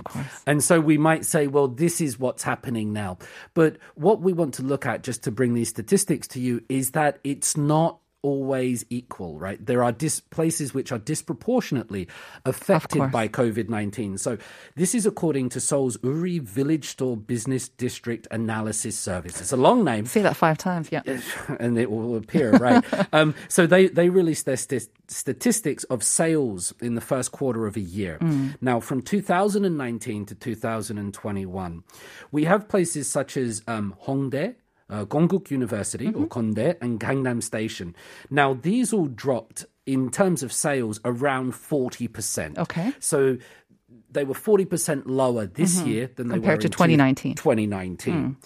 And 0.46 0.62
so 0.62 0.80
we 0.80 0.98
might 0.98 1.24
say, 1.24 1.46
well, 1.46 1.68
this 1.68 2.00
is 2.00 2.18
what's 2.18 2.42
happening 2.42 2.92
now. 2.92 3.18
But 3.54 3.76
what 3.94 4.20
we 4.20 4.32
want 4.32 4.54
to 4.54 4.62
look 4.62 4.84
at, 4.84 5.04
just 5.04 5.22
to 5.22 5.30
bring 5.30 5.54
these 5.54 5.68
statistics 5.68 6.26
to 6.28 6.40
you, 6.40 6.64
is 6.68 6.90
that 6.90 7.20
it's 7.22 7.56
not 7.56 8.00
always 8.28 8.84
equal, 8.90 9.38
right? 9.38 9.64
There 9.64 9.82
are 9.82 9.92
dis- 9.92 10.20
places 10.20 10.74
which 10.74 10.92
are 10.92 10.98
disproportionately 10.98 12.08
affected 12.44 13.10
by 13.10 13.28
COVID 13.28 13.68
19. 13.68 14.18
So, 14.18 14.38
this 14.76 14.94
is 14.94 15.06
according 15.06 15.48
to 15.50 15.60
Seoul's 15.60 15.96
Uri 16.02 16.38
Village 16.38 16.88
Store 16.88 17.16
Business 17.16 17.68
District 17.68 18.26
Analysis 18.30 18.98
Service. 18.98 19.40
It's 19.40 19.52
a 19.52 19.56
long 19.56 19.84
name 19.84 20.06
Say 20.06 20.22
that 20.22 20.36
five 20.36 20.58
times, 20.58 20.88
yeah. 20.92 21.02
and 21.60 21.78
it 21.78 21.90
will 21.90 22.16
appear 22.16 22.52
right. 22.52 22.84
um, 23.12 23.34
so 23.48 23.66
they 23.66 23.88
they 23.88 24.08
released 24.10 24.44
their 24.46 24.56
st- 24.56 24.88
statistics 25.08 25.84
of 25.84 26.02
sales 26.02 26.74
in 26.80 26.94
the 26.94 27.00
first 27.00 27.32
quarter 27.32 27.66
of 27.66 27.76
a 27.76 27.80
year. 27.80 28.18
Now, 28.60 28.80
from 28.80 29.02
2019 29.02 30.26
to 30.26 30.34
2021, 30.34 31.84
we 32.30 32.44
have 32.44 32.68
places 32.68 33.08
such 33.08 33.36
as 33.36 33.62
um, 33.66 33.94
Hongdae. 34.06 34.54
Uh, 34.90 35.04
Konkuk 35.04 35.50
University 35.50 36.06
or 36.08 36.26
Kondae 36.26 36.76
and 36.80 36.98
Gangnam 36.98 37.42
Station. 37.42 37.94
Now, 38.30 38.54
these 38.54 38.92
all 38.92 39.06
dropped 39.06 39.66
in 39.84 40.10
terms 40.10 40.42
of 40.42 40.50
sales 40.50 40.98
around 41.04 41.52
40%. 41.52 42.56
Okay. 42.56 42.92
So 42.98 43.36
they 44.10 44.24
were 44.24 44.34
40% 44.34 45.02
lower 45.04 45.44
this 45.46 45.80
year 45.82 46.10
than 46.16 46.28
they 46.28 46.36
Mm-hmm. 46.36 46.42
Compared 46.42 46.58
were 46.58 46.62
to 46.62 46.66
in 46.68 46.72
2019. 46.72 47.34
2019. 47.34 48.36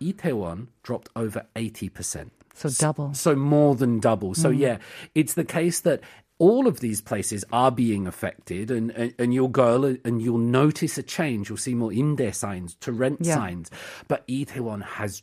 Itaewon 0.00 0.68
dropped 0.82 1.08
over 1.16 1.46
80%. 1.56 2.30
So 2.54 2.68
double. 2.68 3.14
So 3.14 3.34
more 3.34 3.74
than 3.74 3.98
double. 3.98 4.30
Mm. 4.32 4.36
So 4.36 4.50
yeah, 4.50 4.78
it's 5.14 5.34
the 5.34 5.44
case 5.44 5.80
that 5.80 6.00
all 6.38 6.66
of 6.66 6.80
these 6.80 7.00
places 7.00 7.44
are 7.52 7.70
being 7.70 8.06
affected 8.06 8.70
and, 8.70 8.90
and, 8.92 9.14
and 9.18 9.32
you'll 9.32 9.48
go 9.48 9.96
and 10.04 10.20
you'll 10.20 10.38
notice 10.38 10.98
a 10.98 11.02
change. 11.02 11.48
You'll 11.48 11.58
see 11.58 11.74
more 11.74 11.92
in 11.92 12.32
signs, 12.32 12.74
to 12.80 12.92
rent 12.92 13.18
Yeah. 13.22 13.34
signs. 13.34 13.70
But 14.08 14.26
Itaewon 14.26 14.82
has 14.82 15.22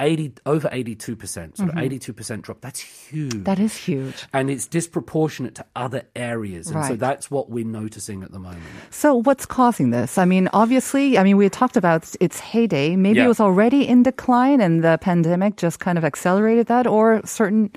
80, 0.00 0.32
over 0.46 0.68
82%, 0.68 1.56
sort 1.56 1.56
Mm-hmm. 1.70 1.78
of 1.78 1.84
82% 2.16 2.42
drop. 2.42 2.60
That's 2.60 2.80
huge. 2.80 3.44
That 3.44 3.58
is 3.60 3.76
huge. 3.76 4.26
and 4.32 4.50
it's 4.50 4.66
disproportionate 4.66 5.54
to 5.56 5.66
other 5.76 6.02
areas. 6.16 6.70
And 6.70 6.84
so 6.86 6.96
that's 6.96 7.30
what 7.30 7.50
we're 7.50 7.64
noticing 7.66 8.22
at 8.22 8.32
the 8.32 8.38
moment. 8.38 8.62
So 8.90 9.14
what's 9.14 9.46
causing 9.46 9.90
this? 9.90 10.16
I 10.18 10.24
mean, 10.24 10.48
obviously, 10.52 11.18
I 11.18 11.22
mean, 11.22 11.36
we 11.36 11.48
talked 11.48 11.76
about 11.76 12.12
its 12.20 12.40
heyday. 12.40 12.96
Maybe 12.96 13.18
Yeah. 13.18 13.26
it 13.26 13.28
was 13.28 13.40
already 13.40 13.86
in 13.86 14.02
decline 14.02 14.60
and 14.60 14.82
the 14.82 14.98
pandemic 15.00 15.56
just 15.56 15.78
kind 15.78 15.98
of 15.98 16.04
accelerated 16.04 16.66
that 16.68 16.86
or 16.86 17.20
certain 17.24 17.70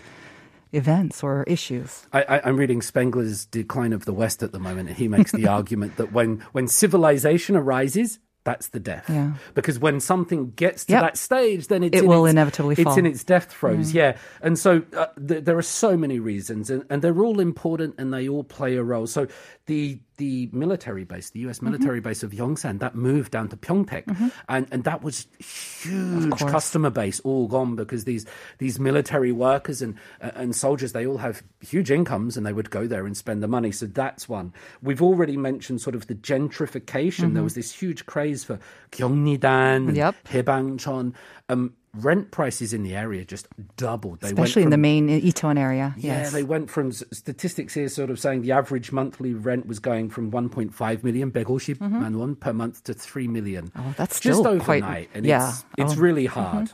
events 0.71 1.21
or 1.23 1.43
issues. 1.43 2.07
I, 2.13 2.23
I, 2.23 2.41
I'm 2.47 2.57
reading 2.57 2.81
Spengler's 2.81 3.45
Decline 3.45 3.93
of 3.93 4.05
the 4.05 4.13
West 4.13 4.41
at 4.41 4.51
the 4.51 4.59
moment, 4.59 4.89
and 4.89 4.97
he 4.97 5.07
makes 5.07 5.31
the 5.31 5.45
argument 5.57 5.97
that 5.97 6.11
when, 6.11 6.39
when 6.51 6.67
civilization 6.67 7.55
arises, 7.55 8.17
that's 8.45 8.67
the 8.69 8.79
death. 8.79 9.05
Yeah. 9.09 9.33
Because 9.53 9.79
when 9.79 9.99
something 9.99 10.51
gets 10.55 10.85
to 10.85 10.93
Yep. 10.93 11.01
that 11.01 11.17
stage, 11.17 11.67
then 11.67 11.81
it's 11.83 11.95
It 11.97 12.03
in 12.03 12.09
will 12.09 12.25
its, 12.25 12.31
inevitably 12.31 12.73
it's 12.73 12.83
fall. 12.83 12.95
Mm. 12.95 12.99
in 12.99 13.05
its 13.05 13.23
death 13.23 13.51
throes. 13.51 13.93
Yeah, 13.93 14.17
and 14.41 14.59
so 14.59 14.83
uh, 14.97 15.05
th- 15.27 15.45
there 15.45 15.57
are 15.57 15.61
so 15.61 15.95
many 15.95 16.19
reasons, 16.19 16.69
and, 16.69 16.83
and 16.89 17.01
they're 17.01 17.23
all 17.23 17.39
important, 17.39 17.95
and 17.97 18.13
they 18.13 18.27
all 18.27 18.43
play 18.43 18.75
a 18.75 18.83
role. 18.83 19.07
So 19.07 19.27
the 19.65 19.99
the 20.17 20.47
military 20.51 21.05
base, 21.05 21.31
the 21.31 21.39
U.S. 21.41 21.57
Mm-hmm. 21.57 21.65
military 21.71 21.99
base 21.99 22.21
of 22.21 22.31
Yongsan, 22.31 22.79
that 22.79 22.95
moved 22.95 23.31
down 23.31 23.47
to 23.49 23.57
Pyeongtaek, 23.57 24.31
and 24.49 24.67
and 24.71 24.83
that 24.83 25.01
was 25.03 25.25
huge 25.39 26.37
customer 26.37 26.89
base 26.89 27.19
all 27.21 27.47
gone 27.47 27.75
because 27.75 28.03
these 28.03 28.25
these 28.57 28.79
military 28.79 29.31
workers 29.31 29.81
and 29.81 29.95
uh, 30.21 30.31
and 30.35 30.55
soldiers 30.55 30.91
they 30.91 31.05
all 31.07 31.17
have 31.17 31.43
huge 31.61 31.91
incomes 31.91 32.35
and 32.37 32.45
they 32.45 32.53
would 32.53 32.69
go 32.69 32.87
there 32.87 33.05
and 33.05 33.15
spend 33.15 33.41
the 33.41 33.47
money. 33.47 33.71
So 33.71 33.85
that's 33.85 34.27
one. 34.27 34.53
We've 34.81 35.01
already 35.01 35.37
mentioned 35.37 35.81
sort 35.81 35.95
of 35.95 36.07
the 36.07 36.15
gentrification. 36.15 37.33
There 37.33 37.43
was 37.43 37.55
this 37.55 37.71
huge 37.73 38.05
craze 38.05 38.43
for 38.43 38.59
Gyeongnidan, 38.91 39.87
Mm-hmm. 39.87 39.95
Yep. 39.95 40.15
Haebangchon. 40.25 41.13
Um, 41.49 41.73
rent 41.95 42.31
prices 42.31 42.73
in 42.73 42.81
the 42.83 42.95
area 42.95 43.23
just 43.23 43.47
doubled. 43.77 44.19
They 44.21 44.27
went 44.33 44.39
Especially 44.39 44.63
in 44.63 44.69
the 44.71 44.77
main 44.77 45.09
Itaewon 45.09 45.59
area. 45.59 45.93
yeah, 45.97 46.21
yes. 46.21 46.31
they 46.33 46.43
went 46.43 46.69
from 46.69 46.91
statistics 46.91 47.73
here, 47.75 47.87
sort 47.87 48.09
of 48.09 48.19
saying 48.19 48.41
the 48.41 48.51
average 48.51 48.91
monthly 48.91 49.33
rent 49.33 49.67
was 49.67 49.79
going 49.79 50.09
from 50.09 50.31
1.5 50.31 51.03
million 51.03 51.31
150만 51.31 52.15
won 52.15 52.35
per 52.35 52.53
month 52.53 52.83
to 52.85 52.93
3 52.93 53.27
million. 53.27 53.67
Mm-hmm. 53.69 53.89
Oh, 53.89 53.93
that's 53.97 54.19
just 54.19 54.39
still 54.39 54.47
overnight, 54.51 54.83
quite- 54.83 55.09
and 55.13 55.25
yeah. 55.25 55.49
it's 55.49 55.65
it's 55.77 55.93
Oh. 55.97 56.01
really 56.01 56.25
hard. 56.25 56.71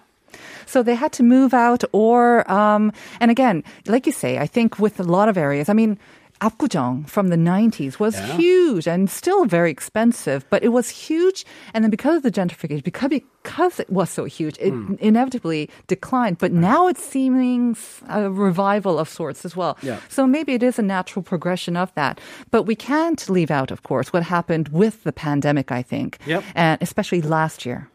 So 0.68 0.84
they 0.84 0.94
had 0.96 1.12
to 1.14 1.24
move 1.24 1.54
out 1.56 1.84
or, 1.92 2.50
um, 2.52 2.94
and 3.20 3.32
again, 3.32 3.64
like 3.88 4.06
you 4.06 4.12
say, 4.14 4.38
I 4.38 4.46
think 4.46 4.78
with 4.78 5.00
a 5.00 5.04
lot 5.04 5.28
of 5.28 5.38
areas, 5.38 5.70
I 5.70 5.74
mean, 5.74 5.98
Apgujeong 6.42 7.08
from 7.10 7.28
the 7.30 7.36
90s 7.38 8.00
was 8.00 8.16
Yeah. 8.16 8.38
huge 8.38 8.88
and 8.88 9.10
still 9.10 9.46
very 9.46 9.70
expensive, 9.72 10.46
but 10.50 10.64
it 10.64 10.70
was 10.70 10.90
huge. 10.90 11.46
And 11.74 11.84
then 11.84 11.92
because 11.92 12.18
of 12.18 12.24
the 12.24 12.32
gentrification, 12.32 12.84
because, 12.84 13.10
because 13.44 13.80
it 13.80 13.90
was 13.90 14.10
so 14.10 14.24
huge, 14.26 14.58
it 14.60 14.72
Hmm. 14.72 14.96
inevitably 15.00 15.70
declined. 15.88 16.38
But 16.38 16.52
now 16.54 16.88
it's 16.88 17.04
seeming 17.04 17.76
a 18.08 18.30
revival 18.32 18.98
of 19.00 19.10
sorts 19.10 19.44
as 19.46 19.56
well. 19.56 19.78
Yeah. 19.82 19.98
So 20.08 20.26
maybe 20.26 20.54
it 20.54 20.64
is 20.64 20.80
a 20.80 20.82
natural 20.82 21.24
progression 21.24 21.76
of 21.76 21.94
that. 21.96 22.20
But 22.52 22.64
we 22.64 22.76
can't 22.76 23.28
leave 23.30 23.52
out, 23.52 23.72
of 23.72 23.84
course, 23.84 24.14
what 24.14 24.24
happened 24.24 24.70
with 24.70 25.04
the 25.04 25.12
pandemic, 25.12 25.72
I 25.72 25.82
think. 25.84 26.18
Yep. 26.26 26.44
And 26.56 26.78
especially 26.82 27.22
last 27.22 27.66
year 27.66 27.90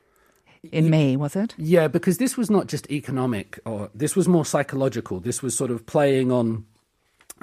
in 0.72 0.90
May, 0.90 1.16
was 1.16 1.34
it? 1.36 1.54
Yeah, 1.58 1.88
because 1.88 2.18
this 2.18 2.36
was 2.36 2.50
not 2.50 2.66
just 2.68 2.90
economic, 2.90 3.58
or 3.64 3.90
this 3.94 4.14
was 4.16 4.26
more 4.28 4.44
psychological. 4.44 5.20
This 5.20 5.42
was 5.42 5.56
sort 5.56 5.70
of 5.70 5.86
playing 5.86 6.30
on. 6.32 6.64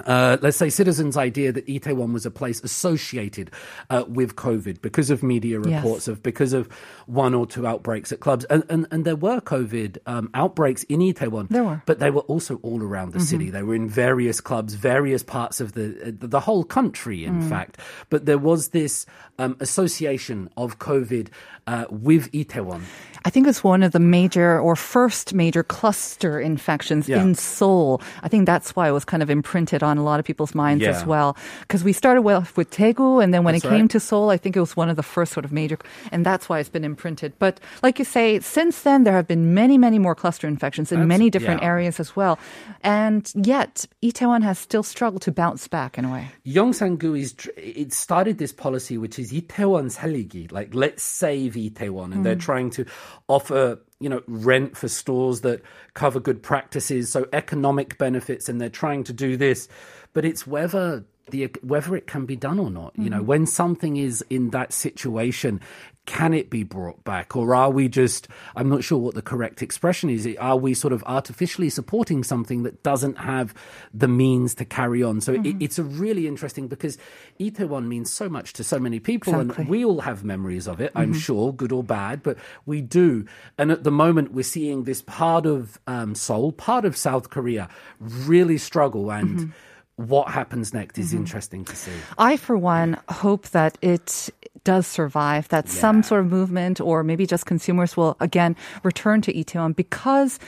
Uh, 0.06 0.38
let's 0.40 0.56
say 0.56 0.68
citizens' 0.70 1.16
idea 1.18 1.52
that 1.52 1.66
Itaewon 1.66 2.12
was 2.12 2.24
a 2.26 2.30
place 2.30 2.60
associated 2.64 3.50
uh, 3.90 4.04
with 4.08 4.34
COVID 4.36 4.80
because 4.80 5.10
of 5.10 5.22
media 5.22 5.60
Yes. 5.64 5.84
reports 5.84 6.08
of 6.08 6.22
because 6.22 6.52
of 6.54 6.66
one 7.06 7.34
or 7.34 7.46
two 7.46 7.66
outbreaks 7.66 8.10
at 8.10 8.18
clubs, 8.18 8.44
and 8.46 8.64
and, 8.70 8.86
and 8.90 9.04
there 9.04 9.14
were 9.16 9.40
COVID 9.40 9.98
um, 10.06 10.30
outbreaks 10.34 10.82
in 10.84 11.00
Itaewon. 11.00 11.48
There 11.50 11.62
were. 11.62 11.82
but 11.86 11.98
they 11.98 12.10
were 12.10 12.22
also 12.22 12.56
all 12.62 12.82
around 12.82 13.12
the 13.12 13.20
city. 13.20 13.50
They 13.50 13.62
were 13.62 13.74
in 13.74 13.88
various 13.88 14.40
clubs, 14.40 14.74
various 14.74 15.22
parts 15.22 15.60
of 15.60 15.72
the 15.74 16.08
uh, 16.08 16.26
the 16.26 16.40
whole 16.40 16.64
country, 16.64 17.24
in 17.24 17.42
fact. 17.42 17.78
But 18.08 18.24
there 18.24 18.38
was 18.38 18.68
this 18.70 19.04
um, 19.38 19.56
association 19.60 20.48
of 20.56 20.78
COVID 20.78 21.28
uh, 21.66 21.84
with 21.90 22.32
Itaewon. 22.32 22.80
I 23.24 23.30
think 23.30 23.46
it's 23.46 23.62
one 23.62 23.84
of 23.84 23.92
the 23.92 24.00
major 24.00 24.58
or 24.58 24.74
first 24.74 25.32
major 25.32 25.62
cluster 25.62 26.40
infections 26.40 27.08
Yeah. 27.08 27.22
in 27.22 27.36
Seoul. 27.36 28.00
I 28.24 28.28
think 28.28 28.46
that's 28.46 28.74
why 28.74 28.88
it 28.88 28.92
was 28.92 29.04
kind 29.04 29.22
of 29.22 29.30
imprinted 29.30 29.82
on 29.91 29.97
a 29.97 30.03
lot 30.03 30.19
of 30.19 30.25
people's 30.25 30.55
minds 30.55 30.85
as 30.85 31.01
Yeah. 31.01 31.07
well. 31.07 31.37
Because 31.61 31.83
we 31.83 31.93
started 31.93 32.21
with, 32.21 32.55
with 32.55 32.71
Daegu, 32.71 33.23
and 33.23 33.33
then 33.33 33.43
when 33.43 33.53
That's 33.53 33.65
it 33.65 33.69
came 33.69 33.81
right. 33.81 33.89
to 33.91 33.99
Seoul, 33.99 34.29
I 34.29 34.37
think 34.37 34.55
it 34.55 34.59
was 34.59 34.75
one 34.75 34.89
of 34.89 34.95
the 34.95 35.03
first 35.03 35.33
sort 35.33 35.45
of 35.45 35.51
major, 35.51 35.77
and 36.11 36.25
that's 36.25 36.49
why 36.49 36.59
it's 36.59 36.69
been 36.69 36.83
imprinted. 36.83 37.33
But 37.39 37.59
like 37.83 37.99
you 37.99 38.05
say, 38.05 38.39
since 38.39 38.81
then 38.81 39.03
there 39.03 39.13
have 39.13 39.27
been 39.27 39.53
many, 39.53 39.77
many 39.77 39.99
more 39.99 40.15
cluster 40.15 40.47
infections 40.47 40.91
in 40.91 41.07
many 41.07 41.29
different 41.29 41.61
yeah. 41.61 41.67
areas 41.67 41.99
as 41.99 42.15
well, 42.15 42.39
and 42.83 43.31
yet 43.35 43.85
Itaewon 44.01 44.43
has 44.43 44.57
still 44.59 44.83
struggled 44.83 45.21
to 45.23 45.31
bounce 45.31 45.67
back 45.67 45.97
in 45.97 46.05
a 46.05 46.11
way. 46.11 46.29
Yongsan-gu 46.45 47.13
is 47.15 47.33
tr- 47.33 47.49
it 47.57 47.93
started 47.93 48.37
this 48.37 48.53
policy 48.53 48.97
which 48.97 49.19
is 49.19 49.31
Itaewon 49.31 49.91
살리기, 49.91 50.51
like 50.51 50.73
let's 50.73 51.03
save 51.03 51.53
Itaewon, 51.53 52.13
and 52.13 52.25
they're 52.25 52.35
trying 52.35 52.69
to 52.71 52.85
offer 53.27 53.79
you 54.02 54.08
know 54.08 54.22
rent 54.26 54.76
for 54.76 54.88
stores 54.88 55.42
that 55.42 55.62
cover 55.94 56.20
good 56.20 56.42
practices, 56.42 57.10
so 57.10 57.26
economic 57.32 57.98
benefits, 57.98 58.48
and 58.48 58.60
they're 58.60 58.68
trying 58.68 59.04
to 59.04 59.12
do 59.12 59.36
this, 59.36 59.68
but 60.12 60.24
it's 60.24 60.46
whether 60.46 61.04
the 61.30 61.50
whether 61.62 61.96
it 61.96 62.06
can 62.06 62.26
be 62.26 62.36
done 62.36 62.58
or 62.58 62.70
not. 62.70 62.92
You 62.96 63.10
know, 63.10 63.18
mm-hmm. 63.18 63.26
when 63.26 63.46
something 63.46 63.96
is 63.96 64.24
in 64.30 64.50
that 64.50 64.72
situation. 64.72 65.60
Can 66.04 66.34
it 66.34 66.50
be 66.50 66.64
brought 66.64 67.04
back, 67.04 67.36
or 67.36 67.54
are 67.54 67.70
we 67.70 67.86
just? 67.86 68.26
I'm 68.56 68.68
not 68.68 68.82
sure 68.82 68.98
what 68.98 69.14
the 69.14 69.22
correct 69.22 69.62
expression 69.62 70.10
is. 70.10 70.26
Are 70.40 70.56
we 70.56 70.74
sort 70.74 70.92
of 70.92 71.04
artificially 71.06 71.70
supporting 71.70 72.24
something 72.24 72.64
that 72.64 72.82
doesn't 72.82 73.18
have 73.18 73.54
the 73.94 74.08
means 74.08 74.56
to 74.56 74.64
carry 74.64 75.04
on? 75.04 75.20
So 75.20 75.34
it, 75.34 75.42
mm-hmm. 75.42 75.62
it's 75.62 75.78
a 75.78 75.84
really 75.84 76.26
interesting 76.26 76.66
because 76.66 76.98
Itaewon 77.38 77.86
means 77.86 78.12
so 78.12 78.28
much 78.28 78.52
to 78.54 78.64
so 78.64 78.80
many 78.80 78.98
people, 78.98 79.38
Exactly. 79.38 79.62
and 79.62 79.70
we 79.70 79.84
all 79.84 80.00
have 80.00 80.24
memories 80.24 80.66
of 80.66 80.80
it. 80.80 80.90
I'm 80.96 81.12
mm-hmm. 81.12 81.20
sure, 81.20 81.52
good 81.52 81.70
or 81.70 81.84
bad, 81.84 82.24
but 82.24 82.36
we 82.66 82.80
do. 82.80 83.24
And 83.56 83.70
at 83.70 83.84
the 83.84 83.92
moment, 83.92 84.32
we're 84.32 84.42
seeing 84.42 84.82
this 84.82 85.02
part 85.02 85.46
of 85.46 85.78
um, 85.86 86.16
Seoul, 86.16 86.50
part 86.50 86.84
of 86.84 86.96
South 86.96 87.30
Korea, 87.30 87.68
really 88.00 88.58
struggle 88.58 89.12
and. 89.12 89.52
What 89.96 90.28
happens 90.28 90.72
next 90.72 90.98
is 90.98 91.08
mm-hmm. 91.08 91.18
interesting 91.18 91.64
to 91.66 91.76
see. 91.76 91.92
I, 92.18 92.36
for 92.36 92.56
one, 92.56 92.98
hope 93.08 93.48
that 93.50 93.76
it 93.82 94.30
does 94.64 94.86
survive, 94.86 95.48
that 95.48 95.68
some 95.68 96.02
sort 96.02 96.20
of 96.20 96.30
movement 96.30 96.80
or 96.80 97.02
maybe 97.02 97.26
just 97.26 97.46
consumers 97.46 97.96
will 97.96 98.16
again 98.20 98.56
return 98.82 99.20
to 99.22 99.32
Itaewon 99.32 99.74
because 99.74 100.38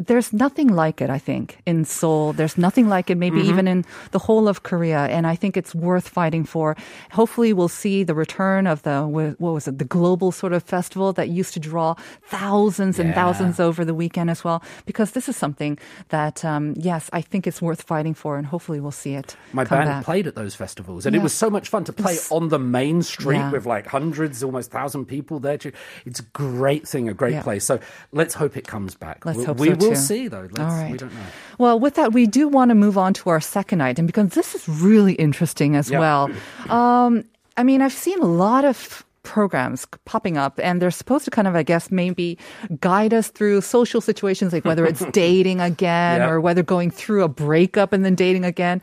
there's 0.00 0.32
nothing 0.32 0.68
like 0.74 1.00
it, 1.00 1.08
I 1.08 1.18
think, 1.18 1.58
in 1.66 1.84
Seoul. 1.84 2.32
There's 2.32 2.58
nothing 2.58 2.88
like 2.88 3.10
it, 3.10 3.14
maybe 3.16 3.38
even 3.40 3.68
in 3.68 3.84
the 4.10 4.18
whole 4.18 4.48
of 4.48 4.64
Korea. 4.64 5.06
And 5.06 5.24
I 5.24 5.36
think 5.36 5.56
it's 5.56 5.72
worth 5.72 6.08
fighting 6.08 6.44
for. 6.44 6.76
Hopefully, 7.12 7.52
we'll 7.52 7.68
see 7.68 8.02
the 8.02 8.14
return 8.14 8.66
of 8.66 8.82
the, 8.82 9.02
what 9.06 9.38
was 9.38 9.68
it, 9.68 9.78
the 9.78 9.84
global 9.84 10.32
sort 10.32 10.52
of 10.52 10.64
festival 10.64 11.12
that 11.12 11.28
used 11.28 11.54
to 11.54 11.60
draw 11.60 11.94
thousands 12.26 12.98
and 12.98 13.10
Yeah. 13.10 13.14
thousands 13.14 13.60
over 13.60 13.84
the 13.84 13.94
weekend 13.94 14.30
as 14.30 14.42
well. 14.42 14.64
Because 14.84 15.12
this 15.12 15.28
is 15.28 15.36
something 15.36 15.78
that, 16.08 16.44
um, 16.44 16.74
yes, 16.76 17.08
I 17.12 17.20
think 17.20 17.46
it's 17.46 17.62
worth 17.62 17.82
fighting 17.82 18.14
for. 18.14 18.36
And 18.36 18.46
hopefully, 18.46 18.80
we'll 18.80 18.90
see 18.90 19.14
it. 19.14 19.36
My 19.52 19.62
band 19.64 19.88
back. 19.88 20.04
played 20.04 20.26
at 20.26 20.34
those 20.34 20.56
festivals, 20.56 21.06
and 21.06 21.14
it 21.14 21.22
was 21.22 21.32
so 21.32 21.48
much 21.48 21.68
fun 21.68 21.84
to 21.84 21.92
play 21.92 22.14
was- 22.14 22.30
on 22.32 22.48
the 22.48 22.58
main 22.58 23.02
street 23.02 23.36
Yeah. 23.36 23.52
with 23.52 23.64
like 23.64 23.86
hundreds, 23.86 24.42
almost 24.42 24.72
thousand 24.72 25.04
people 25.06 25.38
there. 25.38 25.56
too. 25.56 25.70
It's 26.04 26.18
a 26.18 26.24
great 26.32 26.86
thing, 26.88 27.08
a 27.08 27.14
great 27.14 27.34
Yeah. 27.34 27.42
place. 27.42 27.64
So 27.64 27.78
let's 28.10 28.34
hope 28.34 28.56
it 28.56 28.66
comes 28.66 28.96
back. 28.96 29.24
Let's 29.24 29.38
we 29.38 29.44
hope 29.44 29.58
we 29.60 29.68
too. 29.90 29.96
see, 29.96 30.28
though. 30.28 30.42
Let's, 30.42 30.58
All 30.60 30.66
right. 30.68 30.90
We 30.92 30.98
don't 30.98 31.12
know. 31.14 31.20
Well, 31.58 31.78
with 31.80 31.94
that, 31.94 32.12
we 32.12 32.26
do 32.26 32.48
want 32.48 32.70
to 32.70 32.74
move 32.74 32.96
on 32.98 33.14
to 33.14 33.30
our 33.30 33.40
second 33.40 33.82
item 33.82 34.06
because 34.06 34.30
this 34.30 34.54
is 34.54 34.68
really 34.68 35.14
interesting 35.14 35.76
as 35.76 35.90
Yeah. 35.90 35.98
well. 36.00 36.30
Um, 36.68 37.24
I 37.56 37.62
mean, 37.62 37.82
I've 37.82 37.92
seen 37.92 38.18
a 38.20 38.26
lot 38.26 38.64
of 38.64 39.04
programs 39.22 39.86
popping 40.04 40.36
up 40.36 40.60
and 40.62 40.82
they're 40.82 40.90
supposed 40.90 41.24
to 41.24 41.30
kind 41.30 41.48
of 41.48 41.56
i 41.56 41.62
guess 41.62 41.90
maybe 41.90 42.36
guide 42.78 43.14
us 43.14 43.28
through 43.28 43.58
social 43.62 44.02
situations 44.02 44.52
like 44.52 44.66
whether 44.66 44.84
it's 44.84 45.02
dating 45.12 45.62
again 45.62 46.20
Yep. 46.20 46.28
or 46.28 46.40
whether 46.42 46.62
going 46.62 46.90
through 46.90 47.22
a 47.24 47.28
breakup 47.28 47.94
and 47.94 48.04
then 48.04 48.14
dating 48.16 48.44
again 48.44 48.82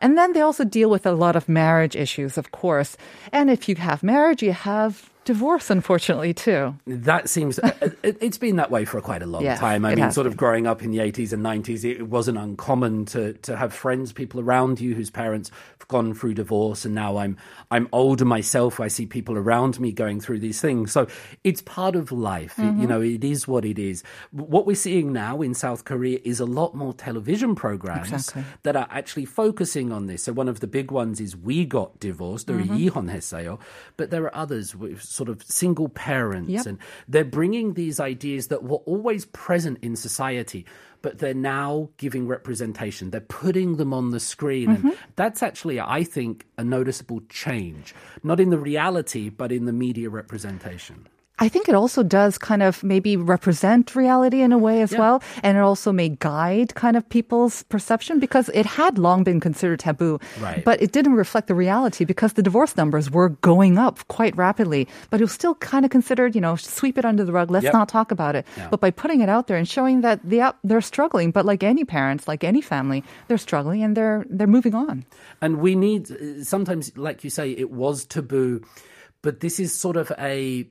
and 0.00 0.18
then 0.18 0.32
they 0.32 0.40
also 0.40 0.64
deal 0.64 0.90
with 0.90 1.06
a 1.06 1.12
lot 1.12 1.36
of 1.36 1.48
marriage 1.48 1.94
issues 1.94 2.36
of 2.36 2.50
course 2.50 2.96
and 3.32 3.48
if 3.48 3.68
you 3.68 3.76
have 3.76 4.02
marriage 4.02 4.42
you 4.42 4.52
have 4.52 5.08
divorce, 5.26 5.68
unfortunately, 5.68 6.32
too. 6.32 6.74
That 6.86 7.28
seems 7.28 7.58
uh, 7.58 7.70
uh, 7.82 7.88
it, 8.02 8.22
has 8.22 8.38
been 8.38 8.56
that 8.56 8.70
way 8.70 8.86
for 8.86 9.00
quite 9.02 9.22
a 9.22 9.26
long 9.26 9.42
yes, 9.42 9.58
time. 9.58 9.84
I 9.84 9.94
mean, 9.94 10.10
sort 10.10 10.24
been. 10.24 10.32
of 10.32 10.36
growing 10.38 10.66
up 10.66 10.82
in 10.82 10.92
the 10.92 11.00
eighties 11.00 11.34
and 11.34 11.42
nineties, 11.42 11.84
it 11.84 12.08
wasn't 12.08 12.38
uncommon 12.38 13.04
to 13.06 13.34
to 13.34 13.56
have 13.56 13.74
friends, 13.74 14.12
people 14.12 14.40
around 14.40 14.80
you 14.80 14.94
whose 14.94 15.10
parents 15.10 15.50
have 15.78 15.88
gone 15.88 16.14
through 16.14 16.34
divorce, 16.34 16.86
and 16.86 16.94
now 16.94 17.18
I'm 17.18 17.36
I'm 17.70 17.88
older 17.92 18.24
myself. 18.24 18.80
I 18.80 18.88
see 18.88 19.04
people 19.04 19.36
around 19.36 19.78
me 19.78 19.92
going 19.92 20.20
through 20.20 20.38
these 20.38 20.60
things, 20.60 20.92
so 20.92 21.06
it's 21.44 21.60
part 21.60 21.96
of 21.96 22.10
life. 22.12 22.56
Mm-hmm. 22.56 22.80
You 22.80 22.86
know, 22.86 23.02
it 23.02 23.24
is 23.24 23.46
what 23.46 23.66
it 23.66 23.78
is. 23.78 24.02
What 24.30 24.66
we're 24.66 24.76
seeing 24.76 25.12
now 25.12 25.42
in 25.42 25.52
South 25.52 25.84
Korea 25.84 26.20
is 26.24 26.40
a 26.40 26.46
lot 26.46 26.74
more 26.74 26.94
television 26.94 27.54
programs 27.54 28.12
exactly. 28.12 28.44
that 28.62 28.76
are 28.76 28.88
actually 28.90 29.24
focusing 29.26 29.92
on 29.92 30.06
this. 30.06 30.22
So 30.24 30.32
one 30.32 30.48
of 30.48 30.60
the 30.60 30.66
big 30.66 30.90
ones 30.90 31.20
is 31.20 31.36
We 31.36 31.64
Got 31.64 31.98
Divorced, 32.00 32.48
or 32.48 32.58
mm-hmm. 32.58 33.08
Heseo, 33.10 33.58
but 33.96 34.10
there 34.10 34.22
are 34.22 34.34
others. 34.34 34.74
With, 34.76 35.02
sort 35.16 35.28
of 35.28 35.42
single 35.42 35.88
parents 35.88 36.50
Yep. 36.50 36.66
and 36.66 36.78
they're 37.08 37.24
bringing 37.24 37.74
these 37.74 37.98
ideas 37.98 38.48
that 38.48 38.62
were 38.62 38.82
always 38.86 39.24
present 39.26 39.78
in 39.82 39.96
society 39.96 40.64
but 41.02 41.18
they're 41.18 41.34
now 41.34 41.88
giving 41.98 42.26
representation. 42.26 43.10
They're 43.10 43.20
putting 43.20 43.76
them 43.76 43.94
on 43.94 44.10
the 44.10 44.18
screen. 44.18 44.70
Mm-hmm. 44.70 44.88
And 44.88 44.98
that's 45.14 45.40
actually, 45.40 45.78
I 45.78 46.02
think, 46.02 46.46
a 46.58 46.64
noticeable 46.64 47.20
change. 47.28 47.94
Not 48.24 48.40
in 48.40 48.50
the 48.50 48.58
reality, 48.58 49.28
but 49.28 49.52
in 49.52 49.66
the 49.66 49.72
media 49.72 50.10
representation. 50.10 51.06
I 51.38 51.48
think 51.48 51.68
it 51.68 51.74
also 51.74 52.02
does 52.02 52.38
kind 52.38 52.62
of 52.62 52.82
maybe 52.82 53.14
represent 53.16 53.94
reality 53.94 54.40
in 54.40 54.52
a 54.52 54.58
way 54.58 54.80
as 54.80 54.92
Yeah. 54.92 55.00
well. 55.00 55.22
And 55.42 55.58
it 55.58 55.60
also 55.60 55.92
may 55.92 56.08
guide 56.08 56.74
kind 56.74 56.96
of 56.96 57.06
people's 57.10 57.62
perception 57.64 58.18
because 58.20 58.48
it 58.54 58.64
had 58.64 58.96
long 58.96 59.22
been 59.22 59.38
considered 59.38 59.80
taboo. 59.80 60.18
Right. 60.40 60.64
But 60.64 60.80
it 60.80 60.92
didn't 60.92 61.12
reflect 61.12 61.48
the 61.48 61.54
reality 61.54 62.06
because 62.06 62.32
the 62.32 62.42
divorce 62.42 62.74
numbers 62.76 63.10
were 63.10 63.28
going 63.44 63.76
up 63.76 64.00
quite 64.08 64.34
rapidly. 64.36 64.88
But 65.10 65.20
it 65.20 65.24
was 65.24 65.32
still 65.32 65.56
kind 65.56 65.84
of 65.84 65.90
considered, 65.90 66.34
you 66.34 66.40
know, 66.40 66.56
sweep 66.56 66.96
it 66.96 67.04
under 67.04 67.22
the 67.22 67.32
rug. 67.32 67.50
Let's 67.50 67.64
Yep. 67.64 67.72
not 67.74 67.88
talk 67.90 68.10
about 68.10 68.34
it. 68.34 68.46
Yeah. 68.56 68.68
But 68.70 68.80
by 68.80 68.90
putting 68.90 69.20
it 69.20 69.28
out 69.28 69.46
there 69.46 69.58
and 69.58 69.68
showing 69.68 70.00
that 70.00 70.20
they, 70.24 70.42
they're 70.64 70.80
struggling, 70.80 71.32
but 71.32 71.44
like 71.44 71.62
any 71.62 71.84
parents, 71.84 72.26
like 72.26 72.44
any 72.44 72.62
family, 72.62 73.04
they're 73.28 73.36
struggling 73.36 73.82
and 73.82 73.94
they're, 73.94 74.24
they're 74.30 74.46
moving 74.46 74.74
on. 74.74 75.04
And 75.42 75.58
we 75.58 75.74
need, 75.76 76.08
sometimes, 76.46 76.96
like 76.96 77.24
you 77.24 77.30
say, 77.30 77.50
it 77.52 77.70
was 77.70 78.06
taboo, 78.06 78.62
but 79.20 79.40
this 79.40 79.60
is 79.60 79.74
sort 79.74 79.96
of 79.98 80.10
a 80.18 80.66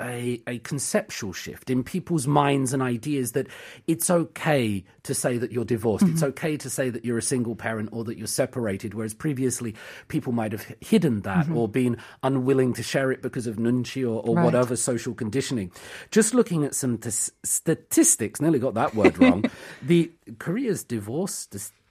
a, 0.00 0.40
a 0.46 0.58
conceptual 0.60 1.32
shift 1.32 1.70
in 1.70 1.82
people's 1.84 2.26
minds 2.26 2.72
and 2.72 2.82
ideas 2.82 3.32
that 3.32 3.46
it's 3.86 4.08
okay 4.10 4.84
to 5.02 5.14
say 5.14 5.38
that 5.38 5.52
you're 5.52 5.64
divorced. 5.64 6.04
It's 6.06 6.20
Mm-hmm. 6.20 6.28
okay 6.30 6.56
to 6.56 6.70
say 6.70 6.90
that 6.90 7.04
you're 7.04 7.18
a 7.18 7.22
single 7.22 7.54
parent 7.56 7.90
or 7.92 8.04
that 8.04 8.16
you're 8.18 8.26
separated, 8.26 8.94
whereas 8.94 9.14
previously 9.14 9.74
people 10.08 10.32
might 10.32 10.52
have 10.52 10.66
hidden 10.80 11.22
that 11.22 11.48
or 11.50 11.68
been 11.68 11.96
unwilling 12.22 12.72
to 12.74 12.82
share 12.82 13.10
it 13.12 13.22
because 13.22 13.46
of 13.46 13.56
nunchi 13.56 14.02
or, 14.02 14.20
or 14.20 14.22
Mm-hmm. 14.22 14.34
Right. 14.38 14.44
whatever 14.44 14.76
social 14.76 15.12
conditioning. 15.14 15.70
Just 16.10 16.34
looking 16.34 16.64
at 16.64 16.74
some 16.74 16.98
t- 16.98 17.10
statistics, 17.44 18.40
nearly 18.40 18.58
got 18.58 18.74
that 18.74 18.94
word 18.94 19.18
wrong. 19.18 19.44
the 19.82 20.10
Korea's 20.38 20.84
divorce 20.84 21.46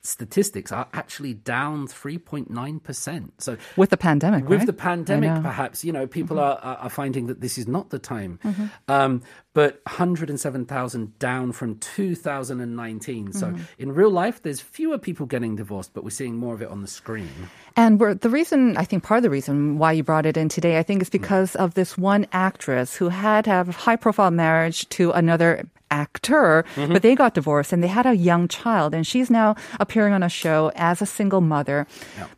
statistics 0.09 0.71
are 0.71 0.87
actually 0.93 1.33
down 1.33 1.87
3.9%. 1.87 3.31
So 3.37 3.57
With 3.77 3.89
the 3.89 3.97
pandemic, 3.97 4.47
with 4.47 4.59
right? 4.59 4.65
the 4.67 4.73
pandemic, 4.73 5.41
perhaps 5.43 5.83
you 5.83 5.91
know 5.91 6.07
people 6.07 6.37
Mm-hmm. 6.37 6.67
are, 6.67 6.77
are 6.77 6.89
finding 6.89 7.27
that 7.27 7.41
this 7.41 7.57
is 7.57 7.67
not 7.67 7.89
the 7.89 7.99
time. 7.99 8.39
Um, 8.87 9.21
but 9.53 9.81
107,000 9.87 11.17
down 11.19 11.51
from 11.51 11.75
2019. 11.79 13.33
So 13.33 13.47
Mm-hmm. 13.47 13.63
in 13.77 13.91
real 13.93 14.09
life, 14.11 14.41
there's 14.43 14.61
fewer 14.61 14.97
people 14.97 15.25
getting 15.25 15.55
divorced, 15.55 15.93
but 15.93 16.03
we're 16.03 16.09
seeing 16.11 16.37
more 16.37 16.53
of 16.53 16.61
it 16.61 16.69
on 16.69 16.81
the 16.81 16.87
screen. 16.87 17.29
And 17.75 17.99
we're, 17.99 18.13
the 18.13 18.29
reason, 18.29 18.77
I 18.77 18.83
think 18.85 19.03
part 19.03 19.17
of 19.19 19.23
the 19.23 19.29
reason 19.29 19.77
why 19.77 19.91
you 19.93 20.03
brought 20.03 20.25
it 20.25 20.37
in 20.37 20.49
today, 20.49 20.77
I 20.77 20.83
think 20.83 21.01
is 21.01 21.09
because 21.09 21.55
of 21.55 21.73
this 21.73 21.97
one 21.97 22.27
actress 22.31 22.95
who 22.95 23.09
had 23.09 23.45
have 23.47 23.69
a 23.69 23.71
high 23.71 23.95
profile 23.95 24.31
marriage 24.31 24.87
to 24.89 25.11
another 25.11 25.65
actor, 25.91 26.65
mm-hmm. 26.75 26.93
but 26.93 27.01
they 27.01 27.15
got 27.15 27.33
divorced 27.33 27.73
and 27.73 27.83
they 27.83 27.87
had 27.87 28.05
a 28.05 28.15
young 28.15 28.47
child 28.47 28.93
and 28.93 29.05
she's 29.05 29.29
now 29.29 29.55
appearing 29.79 30.13
on 30.13 30.23
a 30.23 30.29
show 30.29 30.71
as 30.75 31.01
a 31.01 31.05
single 31.05 31.41
mother. 31.41 31.87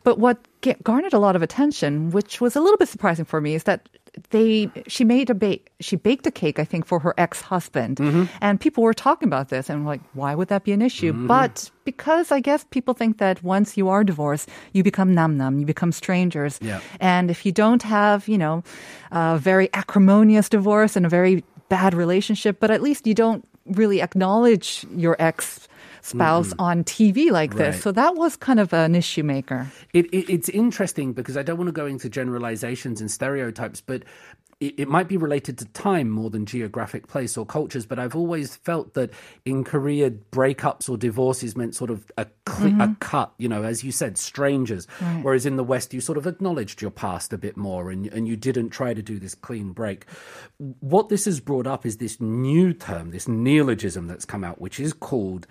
But 0.02 0.18
what 0.18 0.38
ga- 0.60 0.76
garnered 0.82 1.12
a 1.12 1.18
lot 1.18 1.36
of 1.36 1.42
attention, 1.42 2.10
which 2.10 2.40
was 2.40 2.56
a 2.56 2.60
little 2.60 2.78
bit 2.78 2.88
surprising 2.88 3.24
for 3.24 3.40
me, 3.40 3.54
is 3.54 3.64
that 3.64 3.88
they 4.30 4.70
she 4.86 5.04
made 5.04 5.30
a 5.30 5.34
bake 5.34 5.72
she 5.80 5.96
baked 5.96 6.26
a 6.26 6.30
cake 6.30 6.58
I 6.58 6.64
think 6.64 6.84
for 6.84 6.98
her 6.98 7.14
ex-husband. 7.16 7.96
Mm-hmm. 7.96 8.24
And 8.40 8.60
people 8.60 8.82
were 8.82 8.92
talking 8.92 9.26
about 9.26 9.48
this 9.48 9.70
and 9.70 9.86
like 9.86 10.00
why 10.12 10.34
would 10.34 10.48
that 10.48 10.64
be 10.64 10.72
an 10.72 10.82
issue? 10.82 11.12
Mm-hmm. 11.12 11.26
But 11.26 11.70
because 11.84 12.30
I 12.30 12.40
guess 12.40 12.64
people 12.70 12.94
think 12.94 13.18
that 13.18 13.42
once 13.42 13.76
you 13.76 13.88
are 13.88 14.04
divorced 14.04 14.48
you 14.72 14.82
become 14.82 15.14
nam 15.14 15.36
nam 15.38 15.58
you 15.58 15.66
become 15.66 15.92
strangers. 15.92 16.58
Yeah. 16.60 16.80
and 17.00 17.30
if 17.30 17.46
you 17.46 17.52
don't 17.52 17.82
have 17.82 18.28
you 18.28 18.36
know 18.36 18.62
a 19.12 19.38
very 19.38 19.70
acrimonious 19.72 20.48
divorce 20.48 20.94
and 20.94 21.06
a 21.06 21.08
very 21.08 21.42
bad 21.72 21.94
relationship 21.94 22.60
but 22.60 22.70
at 22.70 22.82
least 22.82 23.06
you 23.06 23.14
don't 23.14 23.42
really 23.66 24.02
acknowledge 24.02 24.84
your 24.94 25.16
ex 25.18 25.68
spouse 26.02 26.52
on 26.58 26.82
TV 26.84 27.30
like 27.30 27.54
this. 27.54 27.76
Right. 27.76 27.82
so 27.82 27.92
that 27.92 28.16
was 28.16 28.36
kind 28.36 28.60
of 28.60 28.72
an 28.72 28.94
issue 28.94 29.22
maker. 29.22 29.70
It, 29.92 30.06
it, 30.06 30.30
it's 30.30 30.48
interesting 30.48 31.12
because 31.12 31.36
I 31.36 31.42
don't 31.42 31.56
want 31.56 31.68
to 31.68 31.72
go 31.72 31.86
into 31.86 32.08
generalizations 32.08 33.00
and 33.00 33.10
stereotypes, 33.10 33.80
but 33.80 34.02
it, 34.62 34.74
it 34.78 34.88
might 34.88 35.08
be 35.08 35.16
related 35.16 35.58
to 35.58 35.64
time 35.66 36.08
more 36.08 36.30
than 36.30 36.46
geographic 36.46 37.08
place 37.08 37.36
or 37.36 37.44
cultures. 37.44 37.84
But 37.84 37.98
I've 37.98 38.14
always 38.14 38.54
felt 38.54 38.94
that 38.94 39.10
in 39.44 39.64
Korea, 39.64 40.10
breakups 40.10 40.88
or 40.88 40.96
divorces 40.96 41.56
meant 41.56 41.74
sort 41.74 41.90
of 41.90 42.10
a, 42.16 42.26
cle- 42.46 42.66
a 42.66 42.70
mm-hmm. 42.70 42.92
cut, 42.94 43.32
you 43.38 43.48
know, 43.48 43.64
as 43.64 43.82
you 43.82 43.90
said, 43.90 44.16
strangers. 44.16 44.86
Whereas 45.22 45.46
in 45.46 45.56
the 45.56 45.64
West, 45.64 45.92
you 45.92 46.00
sort 46.00 46.16
of 46.16 46.26
acknowledged 46.28 46.80
your 46.80 46.92
past 46.92 47.32
a 47.32 47.38
bit 47.38 47.56
more 47.56 47.90
and, 47.90 48.06
and 48.06 48.28
you 48.28 48.36
didn't 48.36 48.70
try 48.70 48.94
to 48.94 49.02
do 49.02 49.18
this 49.18 49.34
clean 49.34 49.72
break. 49.72 50.06
What 50.58 51.08
this 51.08 51.24
has 51.24 51.40
brought 51.40 51.66
up 51.66 51.84
is 51.84 51.96
this 51.96 52.20
new 52.20 52.72
term, 52.72 53.10
this 53.10 53.26
neologism 53.26 54.06
that's 54.06 54.24
come 54.24 54.44
out, 54.44 54.60
which 54.60 54.78
is 54.78 54.92
called 54.92 55.48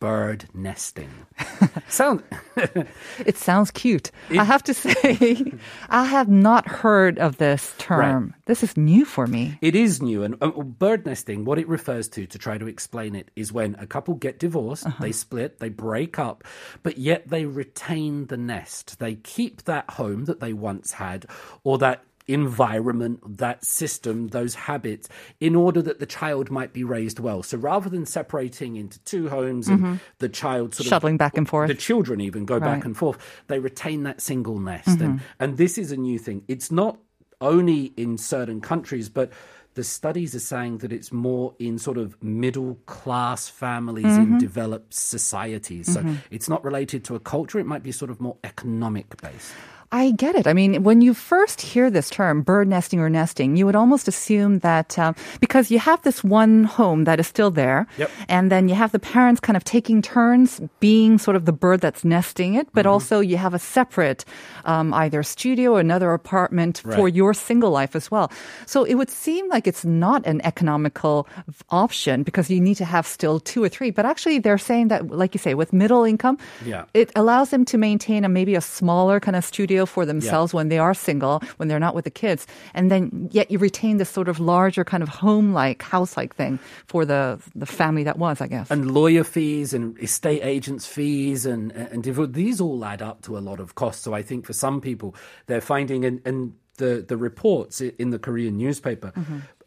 bird 0.00 0.46
nesting. 0.54 1.10
Sound 1.88 2.22
It 3.26 3.36
sounds 3.36 3.70
cute. 3.70 4.10
I 4.30 4.44
have 4.44 4.62
to 4.64 4.74
say, 4.74 5.52
I 5.88 6.04
have 6.04 6.28
not 6.28 6.66
heard 6.66 7.18
of 7.18 7.38
this 7.38 7.74
term. 7.78 8.34
This 8.46 8.62
is 8.62 8.76
new 8.76 9.04
for 9.04 9.26
me. 9.26 9.58
It 9.60 9.74
is 9.74 10.00
new, 10.02 10.22
and 10.22 10.36
uh, 10.40 10.50
bird 10.50 11.06
nesting. 11.06 11.44
What 11.44 11.58
it 11.58 11.68
refers 11.68 12.08
to, 12.10 12.26
to 12.26 12.38
try 12.38 12.58
to 12.58 12.66
explain 12.66 13.14
it, 13.14 13.30
is 13.36 13.52
when 13.52 13.76
a 13.78 13.86
couple 13.86 14.14
get 14.14 14.38
divorced, 14.38 14.86
they 15.00 15.12
split, 15.12 15.58
they 15.58 15.68
break 15.68 16.18
up, 16.18 16.44
but 16.82 16.98
yet 16.98 17.28
they 17.28 17.44
retain 17.44 18.26
the 18.26 18.36
nest. 18.36 18.98
They 18.98 19.16
keep 19.16 19.64
that 19.64 19.90
home 19.90 20.24
that 20.26 20.40
they 20.40 20.52
once 20.52 20.92
had, 20.92 21.26
or 21.64 21.78
that 21.78 22.04
environment, 22.28 23.38
that 23.38 23.64
system, 23.64 24.28
those 24.28 24.54
habits, 24.54 25.08
in 25.40 25.56
order 25.56 25.82
that 25.82 25.98
the 25.98 26.06
child 26.06 26.50
might 26.50 26.72
be 26.72 26.84
raised 26.84 27.18
well. 27.18 27.42
So 27.42 27.58
rather 27.58 27.88
than 27.88 28.06
separating 28.06 28.76
into 28.76 28.98
two 29.00 29.28
homes 29.28 29.68
and 29.68 29.80
mm-hmm. 29.80 29.94
the 30.18 30.28
child 30.28 30.74
sort 30.74 30.88
Shuttling 30.88 31.14
of 31.14 31.18
back 31.18 31.36
and 31.36 31.48
forth. 31.48 31.68
the 31.68 31.74
children 31.74 32.20
even 32.20 32.44
go 32.44 32.60
back 32.60 32.84
and 32.84 32.96
forth, 32.96 33.18
they 33.48 33.58
retain 33.58 34.02
that 34.04 34.20
single 34.20 34.58
nest. 34.58 34.88
And 34.88 35.00
mm-hmm. 35.00 35.24
and 35.40 35.56
this 35.56 35.78
is 35.78 35.90
a 35.90 35.96
new 35.96 36.18
thing. 36.18 36.44
It's 36.46 36.70
not 36.70 36.98
only 37.40 37.92
in 37.96 38.18
certain 38.18 38.60
countries, 38.60 39.08
but 39.08 39.32
the 39.74 39.84
studies 39.84 40.34
are 40.34 40.40
saying 40.40 40.78
that 40.78 40.92
it's 40.92 41.12
more 41.12 41.54
in 41.60 41.78
sort 41.78 41.98
of 41.98 42.20
middle 42.22 42.74
class 42.86 43.48
families 43.48 44.16
in 44.16 44.26
mm-hmm. 44.26 44.38
developed 44.38 44.92
societies. 44.92 45.92
So 45.92 46.04
it's 46.32 46.48
not 46.48 46.64
related 46.64 47.04
to 47.04 47.14
a 47.14 47.20
culture, 47.20 47.60
it 47.60 47.66
might 47.66 47.84
be 47.84 47.92
sort 47.92 48.10
of 48.10 48.20
more 48.20 48.36
economic 48.42 49.20
based. 49.22 49.52
I 49.90 50.10
get 50.10 50.34
it. 50.34 50.46
I 50.46 50.52
mean, 50.52 50.82
when 50.82 51.00
you 51.00 51.14
first 51.14 51.62
hear 51.62 51.90
this 51.90 52.10
term, 52.10 52.42
bird 52.42 52.68
nesting 52.68 53.00
or 53.00 53.08
nesting, 53.08 53.56
you 53.56 53.64
would 53.64 53.74
almost 53.74 54.06
assume 54.06 54.58
that 54.58 54.98
um, 54.98 55.14
because 55.40 55.70
you 55.70 55.78
have 55.78 56.02
this 56.02 56.22
one 56.22 56.64
home 56.64 57.04
that 57.04 57.18
is 57.18 57.26
still 57.26 57.50
there, 57.50 57.86
Yep. 57.96 58.10
and 58.28 58.52
then 58.52 58.68
you 58.68 58.74
have 58.74 58.92
the 58.92 58.98
parents 58.98 59.40
kind 59.40 59.56
of 59.56 59.64
taking 59.64 60.02
turns 60.02 60.60
being 60.80 61.16
sort 61.16 61.36
of 61.36 61.46
the 61.46 61.52
bird 61.52 61.80
that's 61.80 62.04
nesting 62.04 62.52
it, 62.54 62.68
but 62.74 62.84
also 62.84 63.20
you 63.20 63.38
have 63.38 63.54
a 63.54 63.58
separate 63.58 64.26
um, 64.66 64.92
either 64.92 65.22
studio 65.22 65.72
or 65.72 65.80
another 65.80 66.12
apartment 66.12 66.82
for 66.84 67.08
your 67.08 67.32
single 67.32 67.70
life 67.70 67.96
as 67.96 68.10
well. 68.10 68.30
So 68.66 68.84
it 68.84 68.94
would 68.94 69.08
seem 69.08 69.48
like 69.48 69.66
it's 69.66 69.86
not 69.86 70.26
an 70.26 70.42
economical 70.44 71.26
option 71.70 72.24
because 72.24 72.50
you 72.50 72.60
need 72.60 72.76
to 72.76 72.84
have 72.84 73.06
still 73.06 73.40
two 73.40 73.62
or 73.64 73.70
three. 73.70 73.90
But 73.90 74.04
actually, 74.04 74.38
they're 74.38 74.58
saying 74.58 74.88
that, 74.88 75.08
like 75.08 75.34
you 75.34 75.38
say, 75.38 75.54
with 75.54 75.72
middle 75.72 76.04
income, 76.04 76.36
Yeah. 76.66 76.84
it 76.92 77.10
allows 77.16 77.48
them 77.50 77.64
to 77.66 77.78
maintain 77.78 78.24
a 78.24 78.28
maybe 78.28 78.54
a 78.54 78.60
smaller 78.60 79.18
kind 79.18 79.36
of 79.36 79.44
studio 79.46 79.77
for 79.86 80.06
themselves 80.06 80.54
when 80.54 80.68
they 80.68 80.78
are 80.78 80.94
single, 80.94 81.42
when 81.56 81.68
they're 81.68 81.78
not 81.78 81.94
with 81.94 82.04
the 82.04 82.10
kids, 82.10 82.46
and 82.74 82.90
then 82.90 83.28
yet 83.30 83.50
you 83.50 83.58
retain 83.58 83.98
this 83.98 84.08
sort 84.08 84.28
of 84.28 84.40
larger 84.40 84.84
kind 84.84 85.02
of 85.02 85.08
home-like, 85.08 85.82
house-like 85.82 86.34
thing 86.34 86.58
for 86.86 87.04
the 87.04 87.38
the 87.54 87.66
family 87.66 88.04
that 88.04 88.18
was, 88.18 88.40
I 88.40 88.46
guess. 88.46 88.70
And 88.70 88.90
lawyer 88.90 89.24
fees 89.24 89.74
and 89.74 89.98
estate 89.98 90.42
agents' 90.42 90.86
fees 90.86 91.46
and 91.46 91.72
and 91.72 92.02
div- 92.02 92.32
these 92.32 92.60
all 92.60 92.84
add 92.84 93.02
up 93.02 93.22
to 93.22 93.36
a 93.36 93.40
lot 93.40 93.60
of 93.60 93.74
costs. 93.74 94.02
So 94.02 94.14
I 94.14 94.22
think 94.22 94.46
for 94.46 94.52
some 94.52 94.80
people, 94.80 95.14
they're 95.46 95.60
finding 95.60 96.04
and 96.04 96.20
and 96.24 96.52
the 96.78 97.04
the 97.06 97.16
reports 97.16 97.80
in 97.80 98.10
the 98.10 98.18
Korean 98.18 98.56
newspaper 98.56 99.12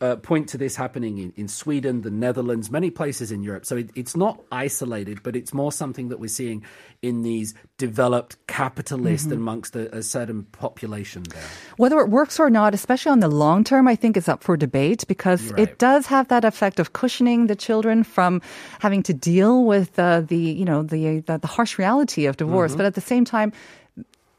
uh, 0.02 0.16
point 0.16 0.50
to 0.50 0.58
this 0.58 0.76
happening 0.76 1.20
in, 1.20 1.34
in 1.38 1.48
Sweden, 1.48 2.02
the 2.02 2.10
Netherlands, 2.10 2.72
many 2.72 2.90
places 2.90 3.32
in 3.32 3.44
Europe. 3.44 3.66
So 3.66 3.78
it, 3.78 3.92
it's 3.96 4.16
not 4.16 4.42
isolated, 4.52 5.22
but 5.22 5.36
it's 5.36 5.54
more 5.54 5.72
something 5.72 6.10
that 6.10 6.20
we're 6.20 6.28
seeing 6.28 6.66
in 7.02 7.22
these 7.22 7.54
developed 7.78 8.36
capitalist 8.48 9.32
amongst 9.32 9.76
a, 9.76 9.96
a 9.96 10.04
certain 10.04 10.44
population 10.44 11.24
there. 11.30 11.44
Whether 11.78 12.00
it 12.00 12.10
works 12.10 12.40
or 12.40 12.50
not, 12.50 12.74
especially 12.74 13.12
on 13.12 13.20
the 13.20 13.28
long 13.28 13.64
term, 13.64 13.88
I 13.88 13.96
think 13.96 14.18
is 14.18 14.28
up 14.28 14.44
for 14.44 14.58
debate 14.58 15.06
because 15.08 15.52
right. 15.52 15.62
it 15.62 15.78
does 15.78 16.08
have 16.08 16.28
that 16.30 16.46
effect 16.46 16.80
of 16.80 16.94
cushioning 16.94 17.48
the 17.48 17.56
children 17.56 18.04
from 18.04 18.42
having 18.80 19.04
to 19.04 19.14
deal 19.14 19.66
with 19.66 19.98
uh, 20.00 20.22
the, 20.22 20.38
you 20.38 20.66
know, 20.66 20.84
the, 20.84 21.20
the 21.22 21.38
the 21.38 21.48
harsh 21.48 21.78
reality 21.78 22.26
of 22.26 22.38
divorce. 22.38 22.76
But 22.76 22.86
at 22.86 22.96
the 22.96 23.02
same 23.02 23.26
time, 23.26 23.52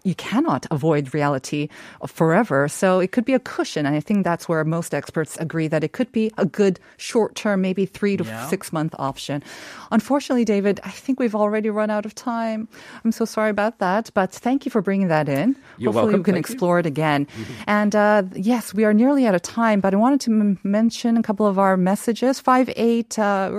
you 0.04 0.14
cannot 0.14 0.66
avoid 0.70 1.14
reality 1.14 1.68
forever. 2.06 2.68
So 2.68 3.00
it 3.00 3.12
could 3.12 3.24
be 3.24 3.34
a 3.34 3.38
cushion. 3.38 3.86
And 3.86 3.94
I 3.94 4.00
think 4.00 4.24
that's 4.24 4.48
where 4.48 4.64
most 4.64 4.94
experts 4.94 5.36
agree 5.38 5.68
that 5.68 5.84
it 5.84 5.92
could 5.92 6.10
be 6.12 6.30
a 6.38 6.44
good 6.46 6.80
short 6.96 7.34
term, 7.34 7.60
maybe 7.60 7.86
three 7.86 8.16
to 8.16 8.24
Yeah. 8.24 8.46
six 8.48 8.72
month 8.72 8.94
option. 8.98 9.42
Unfortunately, 9.90 10.44
David, 10.44 10.80
I 10.84 10.90
think 10.90 11.20
we've 11.20 11.34
already 11.34 11.70
run 11.70 11.90
out 11.90 12.04
of 12.06 12.14
time. 12.14 12.68
I'm 13.04 13.12
so 13.12 13.24
sorry 13.24 13.50
about 13.50 13.78
that, 13.78 14.10
but 14.14 14.32
thank 14.32 14.64
you 14.64 14.70
for 14.70 14.82
bringing 14.82 15.08
that 15.08 15.28
in. 15.28 15.56
You're 15.78 15.92
Hopefully 15.92 16.14
welcome. 16.14 16.20
we 16.20 16.24
can 16.24 16.34
Thank 16.34 16.48
you. 16.48 16.52
explore 16.54 16.78
it 16.80 16.86
again. 16.86 17.26
And 17.66 17.94
uh, 17.94 18.22
yes, 18.34 18.74
we 18.74 18.84
are 18.84 18.94
nearly 18.94 19.26
out 19.26 19.34
of 19.34 19.42
time, 19.42 19.80
but 19.80 19.94
I 19.94 19.96
wanted 19.96 20.20
to 20.22 20.30
m- 20.30 20.58
mention 20.64 21.16
a 21.16 21.22
couple 21.22 21.46
of 21.46 21.58
our 21.58 21.76
messages. 21.76 22.40
Five 22.40 22.70
eight. 22.76 23.18
Uh, 23.18 23.50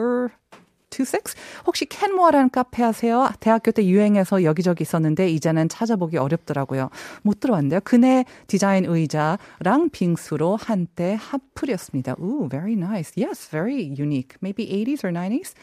26? 0.93 1.33
혹시 1.65 1.85
캔모아라는 1.85 2.49
카페 2.51 2.83
아세요? 2.83 3.29
대학교 3.39 3.71
때 3.71 3.85
유행해서 3.85 4.43
여기저기 4.43 4.83
있었는데 4.83 5.29
이제는 5.29 5.69
찾아보기 5.69 6.17
어렵더라고요. 6.17 6.89
못 7.23 7.39
들어봤는데요. 7.39 7.79
그네 7.83 8.25
디자인 8.47 8.85
의자랑 8.85 9.89
빙수로 9.91 10.57
한때 10.61 11.17
핫플이었습니다. 11.19 12.15
Ooh, 12.19 12.47
very 12.49 12.73
nice. 12.73 13.11
Yes, 13.17 13.49
very 13.49 13.83
unique. 13.97 14.37
Maybe 14.41 14.67
80s 14.67 15.03
or 15.03 15.11
90s? 15.11 15.53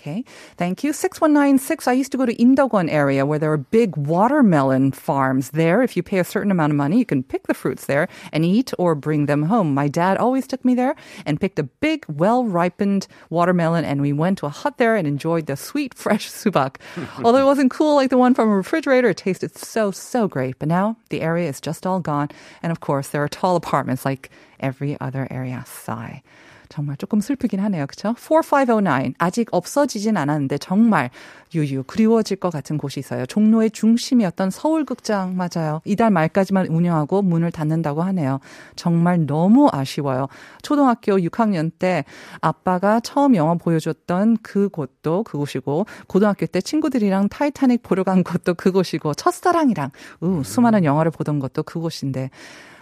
Okay, 0.00 0.24
thank 0.56 0.82
you. 0.82 0.94
6196, 0.94 1.86
I 1.86 1.92
used 1.92 2.10
to 2.12 2.16
go 2.16 2.24
to 2.24 2.34
Indogon 2.36 2.90
area 2.90 3.26
where 3.26 3.38
there 3.38 3.52
are 3.52 3.58
big 3.58 3.98
watermelon 3.98 4.92
farms 4.92 5.50
there. 5.50 5.82
If 5.82 5.94
you 5.94 6.02
pay 6.02 6.18
a 6.18 6.24
certain 6.24 6.50
amount 6.50 6.72
of 6.72 6.78
money, 6.78 6.96
you 6.96 7.04
can 7.04 7.22
pick 7.22 7.46
the 7.46 7.52
fruits 7.52 7.84
there 7.84 8.08
and 8.32 8.42
eat 8.42 8.72
or 8.78 8.94
bring 8.94 9.26
them 9.26 9.42
home. 9.42 9.74
My 9.74 9.88
dad 9.88 10.16
always 10.16 10.46
took 10.46 10.64
me 10.64 10.74
there 10.74 10.96
and 11.26 11.38
picked 11.38 11.58
a 11.58 11.64
big, 11.64 12.06
well-ripened 12.08 13.08
watermelon 13.28 13.84
and 13.84 14.00
we 14.00 14.14
went 14.14 14.38
to 14.38 14.46
a 14.46 14.48
hut 14.48 14.78
there 14.78 14.96
and 14.96 15.06
enjoyed 15.06 15.44
the 15.44 15.56
sweet, 15.56 15.92
fresh 16.02 16.30
subak. 16.30 16.76
Although 17.22 17.42
it 17.42 17.44
wasn't 17.44 17.70
cool 17.70 17.94
like 17.94 18.08
the 18.08 18.16
one 18.16 18.32
from 18.32 18.48
a 18.48 18.56
refrigerator, 18.56 19.10
it 19.10 19.18
tasted 19.18 19.54
so, 19.54 19.90
so 19.90 20.26
great. 20.26 20.58
But 20.58 20.68
now 20.68 20.96
the 21.10 21.20
area 21.20 21.46
is 21.46 21.60
just 21.60 21.86
all 21.86 22.00
gone. 22.00 22.30
And 22.62 22.72
of 22.72 22.80
course, 22.80 23.08
there 23.08 23.22
are 23.22 23.28
tall 23.28 23.54
apartments 23.54 24.06
like 24.06 24.30
every 24.60 24.98
other 24.98 25.28
area. 25.30 25.62
Sigh. 25.66 26.22
정말 26.70 26.96
조금 26.96 27.20
슬프긴 27.20 27.60
하네요. 27.60 27.86
그쵸? 27.86 28.14
4509. 28.16 29.14
아직 29.18 29.48
없어지진 29.50 30.16
않았는데 30.16 30.56
정말 30.58 31.10
유유 31.52 31.82
그리워질 31.82 32.36
것 32.38 32.50
같은 32.50 32.78
곳이 32.78 33.00
있어요. 33.00 33.26
종로의 33.26 33.72
중심이었던 33.72 34.50
서울극장 34.50 35.36
맞아요. 35.36 35.80
이달 35.84 36.10
말까지만 36.10 36.68
운영하고 36.68 37.22
문을 37.22 37.50
닫는다고 37.50 38.02
하네요. 38.02 38.38
정말 38.76 39.26
너무 39.26 39.68
아쉬워요. 39.72 40.28
초등학교 40.62 41.16
6학년 41.16 41.72
때 41.76 42.04
아빠가 42.40 43.00
처음 43.00 43.34
영화 43.34 43.54
보여줬던 43.54 44.38
그곳도 44.42 45.24
그곳이고 45.24 45.86
고등학교 46.06 46.46
때 46.46 46.60
친구들이랑 46.60 47.28
타이타닉 47.30 47.82
보러 47.82 48.04
간 48.04 48.22
곳도 48.22 48.54
그곳이고 48.54 49.14
첫사랑이랑 49.14 49.90
우, 50.20 50.44
수많은 50.44 50.84
영화를 50.84 51.10
보던 51.10 51.40
것도 51.40 51.64
그곳인데 51.64 52.30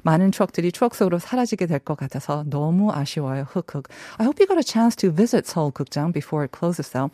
많은 0.07 0.31
추억들이 0.31 0.71
추억 0.71 0.95
속으로 0.95 1.19
사라지게 1.19 1.65
될 1.67 1.79
것 1.79 1.95
같아서 1.97 2.43
너무 2.49 2.91
아쉬워요. 2.91 3.45
흑흑. 3.49 3.87
I 4.19 4.25
hope 4.25 4.39
you 4.39 4.47
got 4.47 4.57
a 4.57 4.63
chance 4.63 4.95
to 4.97 5.11
visit 5.11 5.47
Seoul 5.47 5.71
극장 5.71 6.11
before 6.11 6.43
it 6.43 6.51
closes 6.51 6.89
though. 6.89 7.11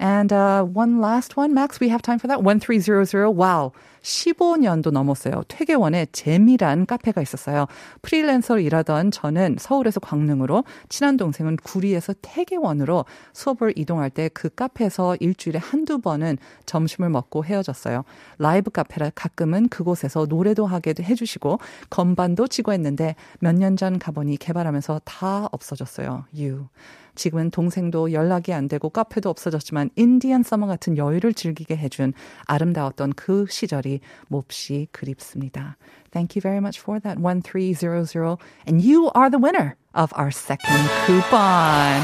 And 0.00 0.32
uh, 0.32 0.62
one 0.64 1.00
last 1.00 1.36
one, 1.36 1.52
Max, 1.54 1.80
we 1.80 1.88
have 1.88 2.02
time 2.02 2.18
for 2.18 2.28
that? 2.28 2.42
1300. 2.42 3.30
Wow. 3.30 3.72
15년도 4.03 4.91
넘었어요. 4.91 5.43
퇴계원에 5.47 6.07
재미란 6.11 6.85
카페가 6.85 7.21
있었어요. 7.21 7.65
프리랜서로 8.01 8.59
일하던 8.59 9.11
저는 9.11 9.57
서울에서 9.59 9.99
광릉으로, 10.01 10.63
친한 10.89 11.17
동생은 11.17 11.55
구리에서 11.57 12.13
퇴계원으로 12.21 13.05
수업을 13.33 13.73
이동할 13.75 14.09
때 14.11 14.29
그 14.33 14.49
카페에서 14.49 15.15
일주일에 15.19 15.59
한두 15.59 15.99
번은 15.99 16.37
점심을 16.65 17.09
먹고 17.09 17.45
헤어졌어요. 17.45 18.03
라이브 18.39 18.71
카페라 18.71 19.09
가끔은 19.15 19.69
그곳에서 19.69 20.25
노래도 20.27 20.65
하게 20.65 20.93
해주시고 20.99 21.59
건반도 21.89 22.47
치고 22.47 22.73
했는데 22.73 23.15
몇 23.39 23.55
년 23.55 23.77
전 23.77 23.97
가보니 23.99 24.37
개발하면서 24.37 25.01
다 25.05 25.47
없어졌어요. 25.51 26.25
You. 26.37 26.67
지금은 27.15 27.51
동생도 27.51 28.11
연락이 28.11 28.53
안 28.53 28.67
되고 28.67 28.89
카페도 28.89 29.29
없어졌지만 29.29 29.89
인디언 29.95 30.43
서머 30.43 30.67
같은 30.67 30.97
여유를 30.97 31.33
즐기게 31.33 31.77
해준 31.77 32.13
아름다웠던 32.45 33.13
그 33.15 33.45
시절이 33.49 33.99
몹시 34.27 34.87
그립습니다. 34.91 35.77
Thank 36.11 36.35
you 36.35 36.41
very 36.41 36.59
much 36.59 36.79
for 36.79 36.99
that. 37.01 37.19
1300. 37.19 38.37
And 38.67 38.81
you 38.81 39.09
are 39.15 39.29
the 39.29 39.39
winner 39.41 39.75
of 39.93 40.13
our 40.17 40.31
second 40.31 40.89
coupon. 41.05 42.01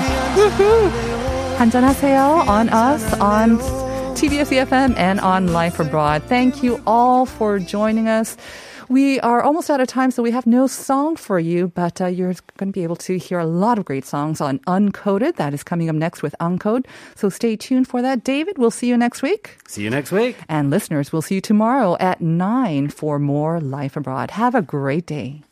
한잔하세요 1.58 2.46
on 2.48 2.70
us, 2.70 3.04
on 3.20 3.60
TBS 4.16 4.52
EFM 4.52 4.98
and 4.98 5.20
on 5.22 5.54
Life 5.54 5.80
Abroad. 5.80 6.24
Thank 6.24 6.64
you 6.64 6.82
all 6.86 7.26
for 7.26 7.60
joining 7.60 8.08
us. 8.08 8.38
We 8.90 9.20
are 9.20 9.44
almost 9.44 9.70
out 9.70 9.80
of 9.80 9.88
time, 9.88 10.10
so 10.10 10.24
we 10.24 10.32
have 10.32 10.48
no 10.48 10.66
song 10.66 11.16
for 11.16 11.38
you, 11.40 11.68
but 11.68 12.02
uh, 12.02 12.08
you're 12.08 12.34
going 12.58 12.70
to 12.70 12.74
be 12.74 12.82
able 12.82 12.96
to 12.96 13.20
hear 13.20 13.38
a 13.38 13.46
lot 13.46 13.78
of 13.78 13.86
great 13.86 14.04
songs 14.04 14.42
on 14.42 14.58
Uncoded. 14.66 15.36
That 15.36 15.54
is 15.54 15.62
coming 15.62 15.90
up 15.90 15.96
next 15.96 16.24
with 16.24 16.34
Uncode. 16.40 16.88
So 17.14 17.30
stay 17.30 17.56
tuned 17.56 17.88
for 17.88 18.02
that. 18.02 18.24
David, 18.24 18.58
we'll 18.58 18.72
see 18.72 18.88
you 18.88 18.98
next 18.98 19.22
week. 19.22 19.58
See 19.68 19.84
you 19.84 19.92
next 19.92 20.12
week. 20.12 20.38
And 20.50 20.72
listeners, 20.72 21.14
we'll 21.14 21.22
see 21.22 21.36
you 21.36 21.42
tomorrow 21.42 21.98
at 22.00 22.20
9 22.20 22.90
for 22.90 23.20
more 23.20 23.62
Life 23.62 23.96
Abroad. 23.96 24.32
Have 24.32 24.56
a 24.56 24.64
great 24.64 25.06
day. 25.06 25.44